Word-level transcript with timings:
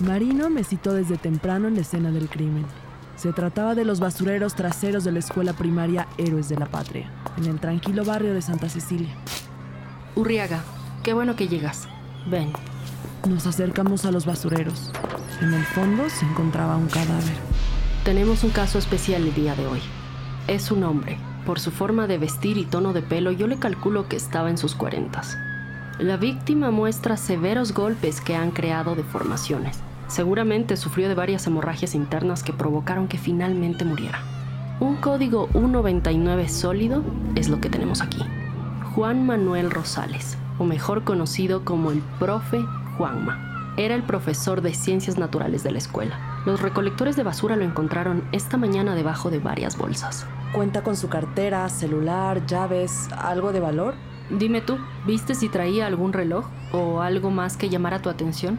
Marino 0.00 0.50
me 0.50 0.62
citó 0.62 0.92
desde 0.92 1.16
temprano 1.16 1.68
en 1.68 1.74
la 1.74 1.80
escena 1.80 2.10
del 2.10 2.28
crimen. 2.28 2.66
Se 3.16 3.32
trataba 3.32 3.74
de 3.74 3.86
los 3.86 3.98
basureros 3.98 4.54
traseros 4.54 5.04
de 5.04 5.12
la 5.12 5.20
escuela 5.20 5.54
primaria 5.54 6.06
Héroes 6.18 6.50
de 6.50 6.56
la 6.56 6.66
Patria, 6.66 7.10
en 7.38 7.46
el 7.46 7.58
tranquilo 7.60 8.04
barrio 8.04 8.34
de 8.34 8.42
Santa 8.42 8.68
Cecilia. 8.68 9.14
Urriaga, 10.14 10.62
qué 11.02 11.14
bueno 11.14 11.34
que 11.34 11.48
llegas. 11.48 11.88
Ven. 12.26 12.52
Nos 13.26 13.46
acercamos 13.46 14.04
a 14.04 14.12
los 14.12 14.26
basureros. 14.26 14.92
En 15.40 15.54
el 15.54 15.64
fondo 15.64 16.10
se 16.10 16.26
encontraba 16.26 16.76
un 16.76 16.88
cadáver. 16.88 17.36
Tenemos 18.04 18.44
un 18.44 18.50
caso 18.50 18.78
especial 18.78 19.22
el 19.22 19.34
día 19.34 19.54
de 19.54 19.66
hoy. 19.66 19.80
Es 20.46 20.70
un 20.70 20.84
hombre. 20.84 21.18
Por 21.46 21.58
su 21.58 21.70
forma 21.70 22.06
de 22.06 22.18
vestir 22.18 22.58
y 22.58 22.66
tono 22.66 22.92
de 22.92 23.00
pelo, 23.00 23.32
yo 23.32 23.46
le 23.46 23.58
calculo 23.58 24.08
que 24.08 24.16
estaba 24.16 24.50
en 24.50 24.58
sus 24.58 24.74
cuarentas. 24.74 25.38
La 25.98 26.18
víctima 26.18 26.70
muestra 26.70 27.16
severos 27.16 27.72
golpes 27.72 28.20
que 28.20 28.36
han 28.36 28.50
creado 28.50 28.94
deformaciones. 28.94 29.85
Seguramente 30.08 30.76
sufrió 30.76 31.08
de 31.08 31.14
varias 31.14 31.46
hemorragias 31.46 31.94
internas 31.94 32.42
que 32.42 32.52
provocaron 32.52 33.08
que 33.08 33.18
finalmente 33.18 33.84
muriera. 33.84 34.20
Un 34.78 34.96
código 34.96 35.48
199 35.52 36.48
sólido 36.48 37.02
es 37.34 37.48
lo 37.48 37.60
que 37.60 37.70
tenemos 37.70 38.02
aquí. 38.02 38.22
Juan 38.94 39.26
Manuel 39.26 39.70
Rosales, 39.70 40.38
o 40.58 40.64
mejor 40.64 41.04
conocido 41.04 41.64
como 41.64 41.90
el 41.90 42.02
profe 42.18 42.60
Juanma. 42.96 43.74
Era 43.76 43.94
el 43.94 44.02
profesor 44.02 44.62
de 44.62 44.72
ciencias 44.72 45.18
naturales 45.18 45.62
de 45.62 45.70
la 45.70 45.78
escuela. 45.78 46.18
Los 46.46 46.62
recolectores 46.62 47.16
de 47.16 47.22
basura 47.22 47.56
lo 47.56 47.64
encontraron 47.64 48.24
esta 48.32 48.56
mañana 48.56 48.94
debajo 48.94 49.30
de 49.30 49.38
varias 49.38 49.76
bolsas. 49.76 50.26
¿Cuenta 50.52 50.82
con 50.82 50.96
su 50.96 51.08
cartera, 51.08 51.68
celular, 51.68 52.46
llaves, 52.46 53.08
algo 53.18 53.52
de 53.52 53.60
valor? 53.60 53.94
Dime 54.30 54.60
tú, 54.60 54.78
¿viste 55.06 55.34
si 55.34 55.48
traía 55.48 55.86
algún 55.86 56.12
reloj 56.12 56.46
o 56.72 57.00
algo 57.00 57.30
más 57.30 57.56
que 57.56 57.68
llamara 57.68 58.00
tu 58.00 58.08
atención? 58.08 58.58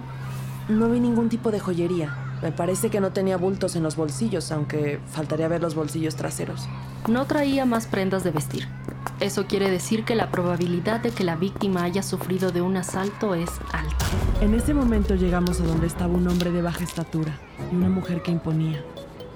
No 0.70 0.90
vi 0.90 1.00
ningún 1.00 1.30
tipo 1.30 1.50
de 1.50 1.62
joyería. 1.62 2.14
Me 2.42 2.52
parece 2.52 2.90
que 2.90 3.00
no 3.00 3.12
tenía 3.12 3.38
bultos 3.38 3.78
en 3.78 3.84
los 3.84 3.96
bolsillos, 3.96 4.52
aunque 4.52 5.00
faltaría 5.08 5.48
ver 5.48 5.62
los 5.62 5.76
bolsillos 5.76 6.16
traseros. 6.16 6.68
No 7.08 7.26
traía 7.26 7.66
más 7.66 7.88
prendas 7.88 8.26
de 8.26 8.32
vestir. 8.32 8.68
Eso 9.22 9.48
quiere 9.48 9.72
decir 9.72 10.04
que 10.04 10.14
la 10.14 10.30
probabilidad 10.30 11.00
de 11.00 11.12
que 11.12 11.24
la 11.24 11.38
víctima 11.38 11.84
haya 11.84 12.04
sufrido 12.04 12.52
de 12.52 12.62
un 12.62 12.76
asalto 12.76 13.34
es 13.34 13.50
alta. 13.72 14.06
En 14.42 14.54
ese 14.54 14.74
momento 14.74 15.16
llegamos 15.16 15.62
a 15.62 15.64
donde 15.64 15.88
estaba 15.88 16.14
un 16.14 16.28
hombre 16.28 16.52
de 16.52 16.62
baja 16.62 16.84
estatura 16.84 17.40
y 17.72 17.76
una 17.76 17.90
mujer 17.90 18.22
que 18.22 18.32
imponía. 18.32 18.84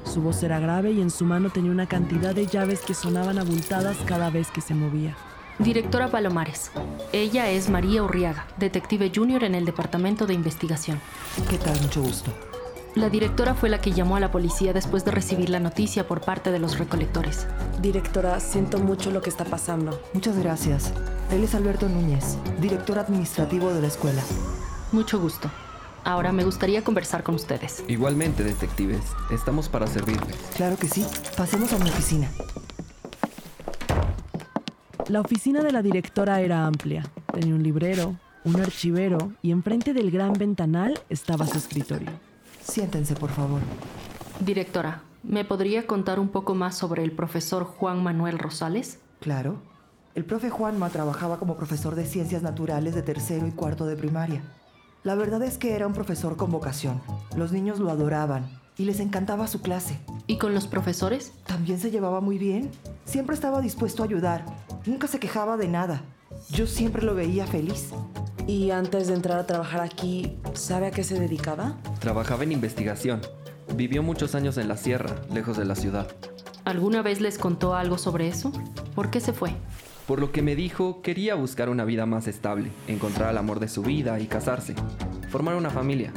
Su 0.04 0.22
voz 0.22 0.44
era 0.44 0.60
grave 0.60 0.92
y 0.92 1.02
en 1.02 1.10
su 1.10 1.24
mano 1.24 1.50
tenía 1.50 1.72
una 1.72 1.88
cantidad 1.88 2.36
de 2.36 2.46
llaves 2.46 2.82
que 2.82 2.94
sonaban 2.94 3.40
abultadas 3.40 3.98
cada 4.06 4.30
vez 4.30 4.52
que 4.52 4.62
se 4.62 4.76
movía. 4.76 5.16
Directora 5.60 6.10
Palomares. 6.10 6.72
Ella 7.14 7.50
es 7.50 7.70
María 7.70 8.04
Urriaga, 8.04 8.48
detective 8.58 9.12
junior 9.14 9.44
en 9.44 9.56
el 9.56 9.66
Departamento 9.66 10.26
de 10.26 10.34
Investigación. 10.34 11.00
¿Qué 11.50 11.58
tal? 11.58 11.80
Mucho 11.82 12.02
gusto. 12.02 12.32
La 12.96 13.10
directora 13.10 13.54
fue 13.54 13.70
la 13.70 13.80
que 13.80 13.92
llamó 13.92 14.18
a 14.18 14.20
la 14.20 14.32
policía 14.32 14.74
después 14.74 15.06
de 15.06 15.12
recibir 15.12 15.50
la 15.50 15.60
noticia 15.60 16.08
por 16.08 16.22
parte 16.22 16.52
de 16.52 16.60
los 16.60 16.78
recolectores. 16.78 17.48
Directora, 17.82 18.40
siento 18.40 18.80
mucho 18.80 19.12
lo 19.12 19.22
que 19.22 19.30
está 19.30 19.46
pasando. 19.46 20.02
Muchas 20.14 20.38
gracias. 20.38 20.92
Él 21.32 21.44
es 21.44 21.56
Alberto 21.56 21.88
Núñez, 21.88 22.38
director 22.60 23.00
administrativo 23.00 23.74
de 23.74 23.82
la 23.82 23.88
escuela. 23.88 24.22
Mucho 24.92 25.20
gusto. 25.22 25.50
Ahora 26.04 26.32
me 26.32 26.44
gustaría 26.44 26.84
conversar 26.84 27.24
con 27.24 27.36
ustedes. 27.36 27.84
Igualmente, 27.88 28.44
detectives. 28.44 29.04
Estamos 29.30 29.70
para 29.70 29.88
servirles. 29.88 30.36
Claro 30.56 30.76
que 30.76 30.88
sí. 30.90 31.06
Pasemos 31.38 31.72
a 31.74 31.78
mi 31.78 31.90
oficina. 31.90 32.28
La 35.12 35.20
oficina 35.20 35.62
de 35.62 35.74
la 35.74 35.82
directora 35.82 36.40
era 36.40 36.66
amplia. 36.66 37.04
Tenía 37.34 37.54
un 37.54 37.62
librero, 37.62 38.16
un 38.46 38.62
archivero 38.62 39.34
y 39.42 39.52
enfrente 39.52 39.94
del 39.94 40.10
gran 40.10 40.32
ventanal 40.32 41.02
estaba 41.10 41.46
su 41.46 41.58
escritorio. 41.58 42.12
Siéntense, 42.64 43.16
por 43.16 43.30
favor. 43.30 43.60
Directora, 44.40 45.02
¿me 45.22 45.44
podría 45.44 45.86
contar 45.86 46.18
un 46.18 46.30
poco 46.30 46.56
más 46.56 46.78
sobre 46.78 47.04
el 47.04 47.12
profesor 47.12 47.66
Juan 47.66 48.02
Manuel 48.02 48.40
Rosales? 48.40 49.00
Claro. 49.20 49.62
El 50.16 50.24
profe 50.24 50.50
Juanma 50.50 50.88
trabajaba 50.88 51.40
como 51.40 51.58
profesor 51.58 51.96
de 51.96 52.06
ciencias 52.06 52.42
naturales 52.42 52.96
de 52.96 53.02
tercero 53.02 53.46
y 53.46 53.52
cuarto 53.52 53.88
de 53.88 53.98
primaria. 53.98 54.42
La 55.04 55.16
verdad 55.16 55.44
es 55.44 55.58
que 55.58 55.76
era 55.76 55.88
un 55.88 55.94
profesor 55.94 56.38
con 56.38 56.52
vocación. 56.52 57.02
Los 57.36 57.52
niños 57.52 57.80
lo 57.80 57.90
adoraban 57.90 58.50
y 58.78 58.86
les 58.86 59.02
encantaba 59.02 59.48
su 59.48 59.62
clase. 59.62 60.00
¿Y 60.28 60.38
con 60.38 60.54
los 60.54 60.68
profesores? 60.68 61.34
También 61.46 61.80
se 61.80 61.92
llevaba 61.92 62.22
muy 62.22 62.38
bien. 62.38 62.72
Siempre 63.04 63.36
estaba 63.36 63.60
dispuesto 63.60 64.04
a 64.04 64.06
ayudar. 64.06 64.46
Nunca 64.86 65.08
se 65.08 65.20
quejaba 65.20 65.58
de 65.58 65.68
nada. 65.68 66.02
Yo 66.50 66.66
siempre 66.66 67.04
lo 67.04 67.14
veía 67.14 67.46
feliz. 67.46 67.90
Y 68.48 68.72
antes 68.72 69.08
de 69.08 69.14
entrar 69.14 69.38
a 69.38 69.46
trabajar 69.46 69.82
aquí, 69.82 70.40
¿sabe 70.54 70.88
a 70.88 70.92
qué 70.92 71.04
se 71.04 71.20
dedicaba? 71.20 71.78
Trabajaba 72.00 72.44
en 72.44 72.52
investigación. 72.52 73.22
Vivió 73.76 74.02
muchos 74.02 74.34
años 74.34 74.58
en 74.58 74.68
la 74.68 74.78
sierra, 74.78 75.22
lejos 75.32 75.58
de 75.58 75.66
la 75.66 75.76
ciudad. 75.76 76.08
¿Alguna 76.66 77.04
vez 77.04 77.22
les 77.22 77.38
contó 77.38 77.76
algo 77.76 78.00
sobre 78.00 78.28
eso? 78.28 78.52
¿Por 78.96 79.12
qué 79.12 79.20
se 79.20 79.34
fue? 79.34 79.52
Por 80.08 80.20
lo 80.20 80.32
que 80.32 80.42
me 80.42 80.56
dijo, 80.56 81.04
quería 81.04 81.36
buscar 81.36 81.70
una 81.70 81.86
vida 81.86 82.08
más 82.08 82.28
estable, 82.28 82.72
encontrar 82.88 83.30
el 83.30 83.38
amor 83.38 83.60
de 83.60 83.68
su 83.68 83.84
vida 83.84 84.20
y 84.20 84.26
casarse, 84.26 84.74
formar 85.30 85.56
una 85.56 85.70
familia. 85.70 86.12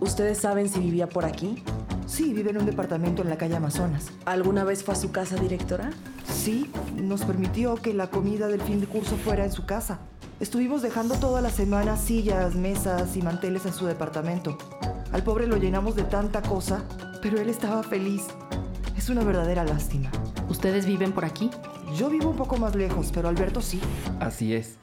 ¿Ustedes 0.00 0.38
saben 0.38 0.68
si 0.68 0.80
vivía 0.80 1.08
por 1.08 1.24
aquí? 1.24 1.62
Sí, 2.06 2.34
vive 2.34 2.50
en 2.50 2.58
un 2.58 2.66
departamento 2.66 3.22
en 3.22 3.30
la 3.30 3.38
calle 3.38 3.54
Amazonas. 3.54 4.10
¿Alguna 4.26 4.64
vez 4.64 4.82
fue 4.82 4.94
a 4.94 4.96
su 4.96 5.12
casa, 5.12 5.36
directora? 5.36 5.90
Sí, 6.42 6.68
nos 6.96 7.22
permitió 7.24 7.76
que 7.76 7.94
la 7.94 8.10
comida 8.10 8.48
del 8.48 8.60
fin 8.60 8.80
de 8.80 8.88
curso 8.88 9.16
fuera 9.16 9.44
en 9.44 9.52
su 9.52 9.64
casa. 9.64 10.00
Estuvimos 10.40 10.82
dejando 10.82 11.14
toda 11.14 11.40
la 11.40 11.50
semana 11.50 11.96
sillas, 11.96 12.56
mesas 12.56 13.16
y 13.16 13.22
manteles 13.22 13.64
en 13.64 13.72
su 13.72 13.86
departamento. 13.86 14.58
Al 15.12 15.22
pobre 15.22 15.46
lo 15.46 15.56
llenamos 15.56 15.94
de 15.94 16.02
tanta 16.02 16.42
cosa, 16.42 16.82
pero 17.22 17.40
él 17.40 17.48
estaba 17.48 17.84
feliz. 17.84 18.24
Es 18.96 19.08
una 19.08 19.22
verdadera 19.22 19.62
lástima. 19.62 20.10
¿Ustedes 20.48 20.84
viven 20.84 21.12
por 21.12 21.24
aquí? 21.24 21.48
Yo 21.96 22.10
vivo 22.10 22.30
un 22.30 22.36
poco 22.36 22.56
más 22.56 22.74
lejos, 22.74 23.12
pero 23.14 23.28
Alberto 23.28 23.60
sí. 23.60 23.78
Así 24.18 24.52
es. 24.52 24.74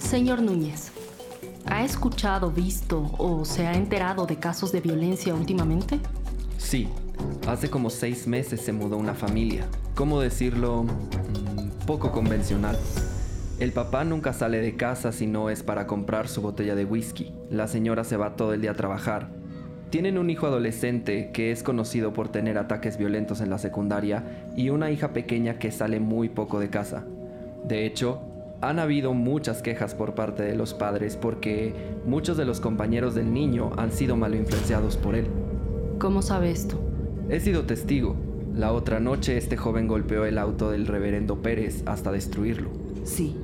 Señor 0.00 0.40
Núñez, 0.40 0.90
¿ha 1.66 1.84
escuchado, 1.84 2.50
visto 2.50 3.12
o 3.18 3.44
se 3.44 3.66
ha 3.66 3.74
enterado 3.74 4.24
de 4.24 4.38
casos 4.38 4.72
de 4.72 4.80
violencia 4.80 5.34
últimamente? 5.34 6.00
Sí, 6.56 6.88
hace 7.46 7.70
como 7.70 7.90
seis 7.90 8.26
meses 8.26 8.60
se 8.60 8.72
mudó 8.72 8.96
una 8.96 9.14
familia. 9.14 9.66
¿Cómo 9.94 10.20
decirlo? 10.20 10.84
Mm, 10.84 11.86
poco 11.86 12.12
convencional. 12.12 12.76
El 13.58 13.72
papá 13.72 14.04
nunca 14.04 14.32
sale 14.32 14.60
de 14.60 14.76
casa 14.76 15.12
si 15.12 15.26
no 15.26 15.48
es 15.48 15.62
para 15.62 15.86
comprar 15.86 16.28
su 16.28 16.42
botella 16.42 16.74
de 16.74 16.84
whisky. 16.84 17.32
La 17.50 17.68
señora 17.68 18.04
se 18.04 18.18
va 18.18 18.36
todo 18.36 18.52
el 18.52 18.60
día 18.60 18.72
a 18.72 18.74
trabajar. 18.74 19.30
Tienen 19.88 20.18
un 20.18 20.28
hijo 20.28 20.46
adolescente 20.46 21.30
que 21.32 21.52
es 21.52 21.62
conocido 21.62 22.12
por 22.12 22.28
tener 22.28 22.58
ataques 22.58 22.98
violentos 22.98 23.40
en 23.40 23.48
la 23.48 23.58
secundaria 23.58 24.50
y 24.56 24.68
una 24.68 24.90
hija 24.90 25.12
pequeña 25.12 25.58
que 25.58 25.70
sale 25.70 26.00
muy 26.00 26.28
poco 26.28 26.60
de 26.60 26.68
casa. 26.68 27.04
De 27.64 27.86
hecho, 27.86 28.20
han 28.60 28.78
habido 28.78 29.14
muchas 29.14 29.62
quejas 29.62 29.94
por 29.94 30.14
parte 30.14 30.42
de 30.42 30.56
los 30.56 30.74
padres 30.74 31.16
porque 31.16 31.74
muchos 32.04 32.36
de 32.36 32.44
los 32.44 32.60
compañeros 32.60 33.14
del 33.14 33.32
niño 33.32 33.70
han 33.76 33.92
sido 33.92 34.16
mal 34.16 34.34
influenciados 34.34 34.96
por 34.96 35.14
él. 35.14 35.28
¿Cómo 35.98 36.20
sabe 36.20 36.50
esto? 36.50 36.85
He 37.28 37.40
sido 37.40 37.64
testigo. 37.64 38.14
La 38.54 38.72
otra 38.72 39.00
noche 39.00 39.36
este 39.36 39.56
joven 39.56 39.88
golpeó 39.88 40.24
el 40.24 40.38
auto 40.38 40.70
del 40.70 40.86
reverendo 40.86 41.42
Pérez 41.42 41.82
hasta 41.84 42.12
destruirlo. 42.12 42.70
Sí, 43.04 43.36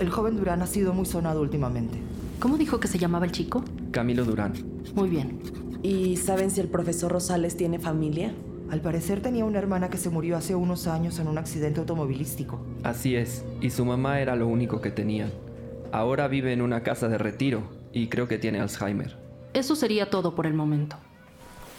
el 0.00 0.10
joven 0.10 0.36
Durán 0.36 0.62
ha 0.62 0.66
sido 0.66 0.92
muy 0.92 1.06
sonado 1.06 1.40
últimamente. 1.40 1.96
¿Cómo 2.40 2.58
dijo 2.58 2.80
que 2.80 2.88
se 2.88 2.98
llamaba 2.98 3.26
el 3.26 3.32
chico? 3.32 3.62
Camilo 3.92 4.24
Durán. 4.24 4.54
Muy 4.96 5.08
bien. 5.08 5.38
¿Y 5.82 6.16
saben 6.16 6.50
si 6.50 6.60
el 6.60 6.66
profesor 6.66 7.12
Rosales 7.12 7.56
tiene 7.56 7.78
familia? 7.78 8.32
Al 8.68 8.80
parecer 8.80 9.22
tenía 9.22 9.44
una 9.44 9.58
hermana 9.58 9.90
que 9.90 9.96
se 9.98 10.10
murió 10.10 10.36
hace 10.36 10.56
unos 10.56 10.88
años 10.88 11.20
en 11.20 11.28
un 11.28 11.38
accidente 11.38 11.78
automovilístico. 11.80 12.60
Así 12.82 13.14
es, 13.14 13.44
y 13.60 13.70
su 13.70 13.84
mamá 13.84 14.20
era 14.20 14.34
lo 14.34 14.48
único 14.48 14.80
que 14.80 14.90
tenían. 14.90 15.30
Ahora 15.92 16.26
vive 16.26 16.52
en 16.52 16.62
una 16.62 16.82
casa 16.82 17.08
de 17.08 17.18
retiro 17.18 17.62
y 17.92 18.08
creo 18.08 18.26
que 18.26 18.38
tiene 18.38 18.58
Alzheimer. 18.58 19.16
Eso 19.54 19.76
sería 19.76 20.10
todo 20.10 20.34
por 20.34 20.46
el 20.46 20.54
momento. 20.54 20.96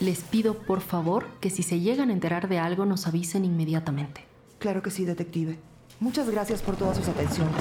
Les 0.02 0.24
pido 0.24 0.56
por 0.56 0.82
favor 0.82 1.28
que 1.42 1.52
si 1.52 1.62
se 1.62 1.80
llegan 1.80 2.10
a 2.10 2.14
enterar 2.14 2.50
de 2.50 2.58
algo 2.58 2.88
nos 2.88 3.06
avisen 3.06 3.46
inmediatamente. 3.46 4.26
Claro 4.58 4.82
que 4.82 4.90
sí, 4.90 5.06
detective. 5.06 5.60
Muchas 6.00 6.28
gracias 6.28 6.64
por 6.64 6.76
todas 6.76 6.98
sus 6.98 7.08
atenciones. 7.08 7.54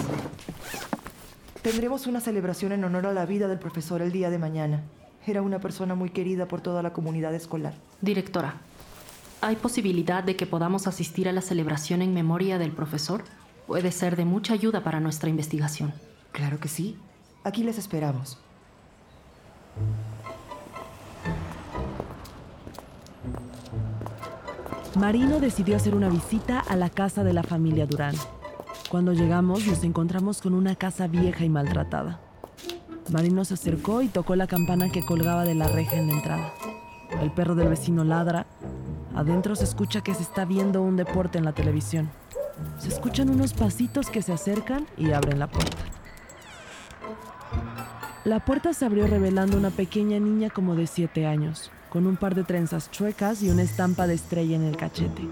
Tendremos 1.60 2.06
una 2.06 2.22
celebración 2.22 2.72
en 2.72 2.82
honor 2.82 3.04
a 3.04 3.12
la 3.12 3.26
vida 3.26 3.46
del 3.46 3.58
profesor 3.58 4.00
el 4.00 4.10
día 4.10 4.30
de 4.30 4.38
mañana. 4.38 4.82
Era 5.26 5.42
una 5.42 5.58
persona 5.58 5.94
muy 5.94 6.08
querida 6.08 6.48
por 6.48 6.62
toda 6.62 6.82
la 6.82 6.94
comunidad 6.94 7.34
escolar. 7.34 7.74
Directora, 8.00 8.54
¿hay 9.42 9.56
posibilidad 9.56 10.24
de 10.24 10.36
que 10.36 10.46
podamos 10.46 10.86
asistir 10.86 11.28
a 11.28 11.32
la 11.32 11.42
celebración 11.42 12.00
en 12.00 12.14
memoria 12.14 12.56
del 12.56 12.72
profesor? 12.72 13.22
Puede 13.66 13.92
ser 13.92 14.16
de 14.16 14.24
mucha 14.24 14.54
ayuda 14.54 14.82
para 14.82 14.98
nuestra 14.98 15.28
investigación. 15.28 15.92
Claro 16.32 16.58
que 16.58 16.68
sí. 16.68 16.96
Aquí 17.44 17.64
les 17.64 17.76
esperamos. 17.76 18.38
Marino 24.96 25.38
decidió 25.38 25.76
hacer 25.76 25.94
una 25.94 26.08
visita 26.08 26.58
a 26.58 26.74
la 26.74 26.90
casa 26.90 27.22
de 27.22 27.32
la 27.32 27.44
familia 27.44 27.86
Durán. 27.86 28.14
Cuando 28.88 29.12
llegamos 29.12 29.64
nos 29.66 29.84
encontramos 29.84 30.42
con 30.42 30.52
una 30.52 30.74
casa 30.74 31.06
vieja 31.06 31.44
y 31.44 31.48
maltratada. 31.48 32.18
Marino 33.12 33.44
se 33.44 33.54
acercó 33.54 34.02
y 34.02 34.08
tocó 34.08 34.34
la 34.34 34.48
campana 34.48 34.90
que 34.90 35.04
colgaba 35.04 35.44
de 35.44 35.54
la 35.54 35.68
reja 35.68 35.96
en 35.96 36.08
la 36.08 36.14
entrada. 36.14 36.52
El 37.20 37.30
perro 37.30 37.54
del 37.54 37.68
vecino 37.68 38.02
ladra. 38.02 38.46
Adentro 39.14 39.54
se 39.54 39.64
escucha 39.64 40.00
que 40.00 40.14
se 40.14 40.22
está 40.22 40.44
viendo 40.44 40.82
un 40.82 40.96
deporte 40.96 41.38
en 41.38 41.44
la 41.44 41.52
televisión. 41.52 42.10
Se 42.78 42.88
escuchan 42.88 43.30
unos 43.30 43.52
pasitos 43.52 44.10
que 44.10 44.22
se 44.22 44.32
acercan 44.32 44.86
y 44.96 45.12
abren 45.12 45.38
la 45.38 45.46
puerta. 45.46 45.76
La 48.24 48.44
puerta 48.44 48.74
se 48.74 48.84
abrió 48.84 49.06
revelando 49.06 49.56
una 49.56 49.70
pequeña 49.70 50.18
niña 50.18 50.50
como 50.50 50.74
de 50.74 50.86
7 50.86 51.26
años, 51.26 51.70
con 51.90 52.06
un 52.06 52.16
par 52.16 52.34
de 52.34 52.44
trenzas 52.44 52.90
chuecas 52.90 53.42
y 53.42 53.50
una 53.50 53.62
estampa 53.62 54.06
de 54.06 54.14
estrella 54.14 54.56
en 54.56 54.62
el 54.62 54.76
cachete. 54.76 55.28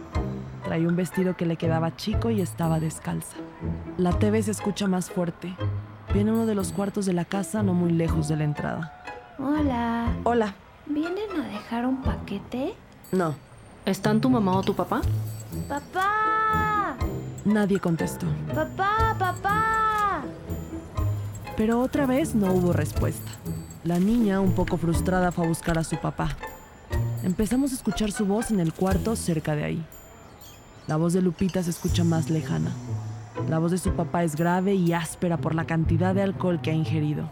Traía 0.64 0.88
un 0.88 0.96
vestido 0.96 1.36
que 1.36 1.46
le 1.46 1.56
quedaba 1.56 1.96
chico 1.96 2.30
y 2.30 2.40
estaba 2.40 2.80
descalza. 2.80 3.36
La 3.96 4.18
TV 4.18 4.42
se 4.42 4.50
escucha 4.50 4.88
más 4.88 5.08
fuerte. 5.08 5.54
Viene 6.12 6.32
uno 6.32 6.46
de 6.46 6.54
los 6.54 6.72
cuartos 6.72 7.06
de 7.06 7.12
la 7.12 7.24
casa 7.24 7.62
no 7.62 7.74
muy 7.74 7.92
lejos 7.92 8.28
de 8.28 8.36
la 8.36 8.44
entrada. 8.44 8.92
Hola. 9.38 10.08
Hola. 10.24 10.54
¿Vienen 10.86 11.30
a 11.40 11.46
dejar 11.46 11.86
un 11.86 12.02
paquete? 12.02 12.74
No. 13.12 13.34
¿Están 13.86 14.20
tu 14.20 14.28
mamá 14.28 14.56
o 14.56 14.62
tu 14.62 14.74
papá? 14.74 15.00
¡Papá! 15.68 16.96
Nadie 17.44 17.78
contestó. 17.78 18.26
¡Papá, 18.54 19.14
papá! 19.18 20.22
Pero 21.56 21.80
otra 21.80 22.06
vez 22.06 22.34
no 22.34 22.52
hubo 22.52 22.72
respuesta. 22.72 23.30
La 23.88 23.98
niña, 23.98 24.42
un 24.42 24.52
poco 24.52 24.76
frustrada, 24.76 25.32
fue 25.32 25.46
a 25.46 25.48
buscar 25.48 25.78
a 25.78 25.82
su 25.82 25.96
papá. 25.96 26.36
Empezamos 27.22 27.72
a 27.72 27.74
escuchar 27.74 28.12
su 28.12 28.26
voz 28.26 28.50
en 28.50 28.60
el 28.60 28.74
cuarto 28.74 29.16
cerca 29.16 29.56
de 29.56 29.64
ahí. 29.64 29.86
La 30.86 30.98
voz 30.98 31.14
de 31.14 31.22
Lupita 31.22 31.62
se 31.62 31.70
escucha 31.70 32.04
más 32.04 32.28
lejana. 32.28 32.70
La 33.48 33.58
voz 33.58 33.70
de 33.70 33.78
su 33.78 33.92
papá 33.92 34.24
es 34.24 34.36
grave 34.36 34.74
y 34.74 34.92
áspera 34.92 35.38
por 35.38 35.54
la 35.54 35.64
cantidad 35.64 36.14
de 36.14 36.20
alcohol 36.20 36.60
que 36.60 36.70
ha 36.70 36.74
ingerido. 36.74 37.30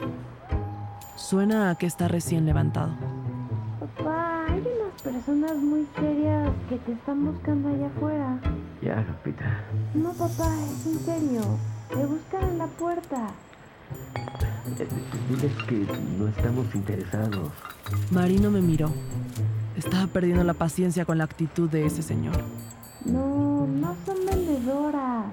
Suena 1.15 1.69
a 1.69 1.75
que 1.75 1.85
está 1.85 2.09
recién 2.09 2.47
levantado. 2.47 2.95
Papá, 3.79 4.47
hay 4.49 4.61
unas 4.61 5.03
personas 5.03 5.57
muy 5.57 5.87
serias 5.95 6.51
que 6.71 6.77
te 6.79 6.93
están 6.93 7.23
buscando 7.23 7.69
allá 7.69 7.89
afuera. 7.89 8.41
Ya, 8.81 9.05
Lupita. 9.07 9.61
No, 9.93 10.11
papá, 10.15 10.55
es 10.73 10.87
en 10.87 11.01
serio. 11.01 11.43
Te 11.91 12.07
buscan 12.07 12.45
en 12.45 12.57
la 12.57 12.67
puerta. 12.67 13.29
Diles 15.29 15.53
que 15.69 15.87
no 16.19 16.29
estamos 16.29 16.75
interesados. 16.75 17.53
Marino 18.11 18.51
me 18.51 18.61
miró. 18.61 18.91
Estaba 19.77 20.07
perdiendo 20.07 20.43
la 20.45 20.55
paciencia 20.55 21.05
con 21.05 21.19
la 21.19 21.25
actitud 21.25 21.69
de 21.71 21.87
ese 21.87 22.03
señor. 22.03 22.37
No, 23.05 23.67
no 23.67 23.95
son 24.05 24.17
vendedoras. 24.27 25.27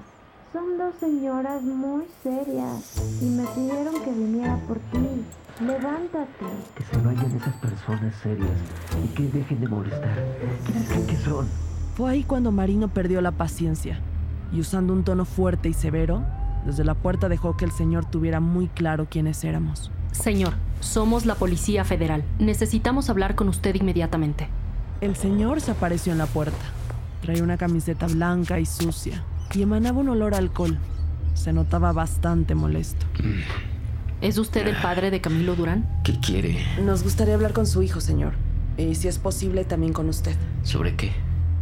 Son 0.52 0.78
dos 0.78 0.94
señoras 1.00 1.62
muy 1.62 2.04
serias 2.22 3.00
y 3.20 3.24
me 3.24 3.44
pidieron 3.46 3.94
que 4.04 4.10
viniera 4.12 4.56
por 4.68 4.78
ti. 4.78 5.24
Levántate. 5.60 6.44
Que 6.76 6.84
se 6.84 6.96
vayan 6.98 7.36
esas 7.36 7.54
personas 7.56 8.14
serias 8.22 8.56
y 9.04 9.08
que 9.14 9.22
dejen 9.36 9.60
de 9.60 9.68
molestar. 9.68 10.16
¿Quiénes 10.64 11.06
que 11.06 11.16
son? 11.16 11.48
Fue 11.96 12.12
ahí 12.12 12.22
cuando 12.22 12.52
Marino 12.52 12.88
perdió 12.88 13.20
la 13.20 13.32
paciencia 13.32 13.98
y 14.52 14.60
usando 14.60 14.92
un 14.92 15.02
tono 15.02 15.24
fuerte 15.24 15.68
y 15.68 15.72
severo, 15.72 16.24
desde 16.64 16.84
la 16.84 16.94
puerta 16.94 17.28
dejó 17.28 17.56
que 17.56 17.64
el 17.64 17.72
señor 17.72 18.04
tuviera 18.04 18.40
muy 18.40 18.68
claro 18.68 19.06
quiénes 19.10 19.44
éramos. 19.44 19.90
Señor, 20.12 20.54
somos 20.80 21.26
la 21.26 21.34
Policía 21.34 21.84
Federal. 21.84 22.24
Necesitamos 22.38 23.10
hablar 23.10 23.34
con 23.34 23.48
usted 23.48 23.74
inmediatamente. 23.74 24.48
El 25.00 25.16
señor 25.16 25.60
se 25.60 25.72
apareció 25.72 26.12
en 26.12 26.18
la 26.18 26.26
puerta. 26.26 26.64
Traía 27.20 27.42
una 27.42 27.56
camiseta 27.56 28.06
blanca 28.06 28.60
y 28.60 28.66
sucia 28.66 29.24
y 29.54 29.62
emanaba 29.62 29.98
un 29.98 30.08
olor 30.08 30.34
a 30.34 30.38
alcohol. 30.38 30.78
Se 31.34 31.52
notaba 31.52 31.92
bastante 31.92 32.54
molesto. 32.54 33.06
¿Es 34.20 34.38
usted 34.38 34.66
el 34.66 34.76
padre 34.76 35.10
de 35.10 35.20
Camilo 35.20 35.56
Durán? 35.56 35.86
¿Qué 36.04 36.18
quiere? 36.20 36.58
Nos 36.82 37.02
gustaría 37.02 37.34
hablar 37.34 37.52
con 37.52 37.66
su 37.66 37.82
hijo, 37.82 38.00
señor. 38.00 38.32
Y 38.78 38.94
si 38.94 39.08
es 39.08 39.18
posible, 39.18 39.64
también 39.64 39.92
con 39.92 40.08
usted. 40.08 40.36
¿Sobre 40.62 40.96
qué? 40.96 41.12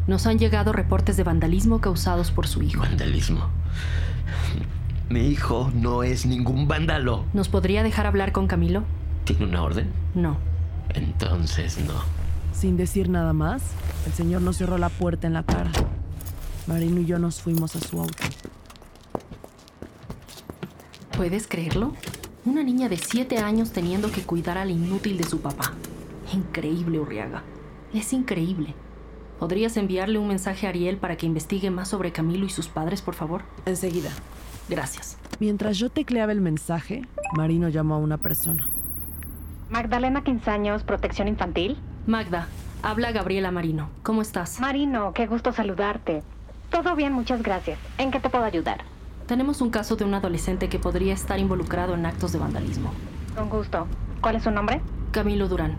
Nos 0.06 0.26
han 0.26 0.38
llegado 0.38 0.72
reportes 0.72 1.16
de 1.16 1.22
vandalismo 1.22 1.80
causados 1.80 2.30
por 2.30 2.46
su 2.46 2.62
hijo. 2.62 2.80
Vandalismo. 2.80 3.48
Mi 5.12 5.26
hijo 5.26 5.70
no 5.74 6.02
es 6.04 6.24
ningún 6.24 6.66
vándalo. 6.66 7.26
¿Nos 7.34 7.50
podría 7.50 7.82
dejar 7.82 8.06
hablar 8.06 8.32
con 8.32 8.46
Camilo? 8.46 8.82
¿Tiene 9.24 9.44
una 9.44 9.62
orden? 9.62 9.92
No. 10.14 10.38
Entonces 10.94 11.76
no. 11.84 11.92
Sin 12.54 12.78
decir 12.78 13.10
nada 13.10 13.34
más, 13.34 13.62
el 14.06 14.14
señor 14.14 14.40
nos 14.40 14.56
cerró 14.56 14.78
la 14.78 14.88
puerta 14.88 15.26
en 15.26 15.34
la 15.34 15.42
cara. 15.42 15.70
Marino 16.66 16.98
y 17.02 17.04
yo 17.04 17.18
nos 17.18 17.42
fuimos 17.42 17.76
a 17.76 17.80
su 17.80 18.00
auto. 18.00 18.24
¿Puedes 21.14 21.46
creerlo? 21.46 21.92
Una 22.46 22.62
niña 22.62 22.88
de 22.88 22.96
7 22.96 23.36
años 23.36 23.72
teniendo 23.72 24.10
que 24.10 24.22
cuidar 24.22 24.56
al 24.56 24.70
inútil 24.70 25.18
de 25.18 25.24
su 25.24 25.42
papá. 25.42 25.74
Increíble, 26.32 26.98
Urriaga. 26.98 27.42
Es 27.92 28.14
increíble. 28.14 28.74
¿Podrías 29.38 29.76
enviarle 29.76 30.18
un 30.18 30.28
mensaje 30.28 30.66
a 30.66 30.70
Ariel 30.70 30.96
para 30.96 31.18
que 31.18 31.26
investigue 31.26 31.70
más 31.70 31.88
sobre 31.88 32.12
Camilo 32.12 32.46
y 32.46 32.50
sus 32.50 32.68
padres, 32.68 33.02
por 33.02 33.14
favor? 33.14 33.42
Enseguida. 33.66 34.10
Gracias. 34.68 35.18
Mientras 35.40 35.78
yo 35.78 35.90
tecleaba 35.90 36.32
el 36.32 36.40
mensaje, 36.40 37.02
Marino 37.36 37.68
llamó 37.68 37.94
a 37.94 37.98
una 37.98 38.18
persona. 38.18 38.66
Magdalena 39.70 40.22
Quinzaños, 40.22 40.82
Protección 40.82 41.28
Infantil. 41.28 41.78
Magda, 42.06 42.46
habla 42.82 43.10
Gabriela 43.12 43.50
Marino. 43.50 43.88
¿Cómo 44.02 44.22
estás? 44.22 44.60
Marino, 44.60 45.12
qué 45.14 45.26
gusto 45.26 45.52
saludarte. 45.52 46.22
Todo 46.70 46.94
bien, 46.94 47.12
muchas 47.12 47.42
gracias. 47.42 47.78
¿En 47.98 48.10
qué 48.10 48.20
te 48.20 48.30
puedo 48.30 48.44
ayudar? 48.44 48.84
Tenemos 49.26 49.60
un 49.60 49.70
caso 49.70 49.96
de 49.96 50.04
un 50.04 50.14
adolescente 50.14 50.68
que 50.68 50.78
podría 50.78 51.14
estar 51.14 51.38
involucrado 51.38 51.94
en 51.94 52.06
actos 52.06 52.32
de 52.32 52.38
vandalismo. 52.38 52.92
Con 53.34 53.48
gusto. 53.48 53.86
¿Cuál 54.20 54.36
es 54.36 54.42
su 54.42 54.50
nombre? 54.50 54.80
Camilo 55.10 55.48
Durán. 55.48 55.76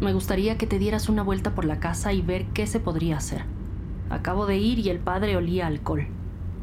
Me 0.00 0.12
gustaría 0.12 0.56
que 0.56 0.66
te 0.66 0.78
dieras 0.78 1.08
una 1.08 1.22
vuelta 1.22 1.54
por 1.54 1.64
la 1.64 1.80
casa 1.80 2.12
y 2.12 2.22
ver 2.22 2.46
qué 2.46 2.66
se 2.66 2.80
podría 2.80 3.16
hacer. 3.18 3.44
Acabo 4.08 4.46
de 4.46 4.56
ir 4.56 4.78
y 4.78 4.88
el 4.90 4.98
padre 4.98 5.36
olía 5.36 5.66
alcohol. 5.66 6.06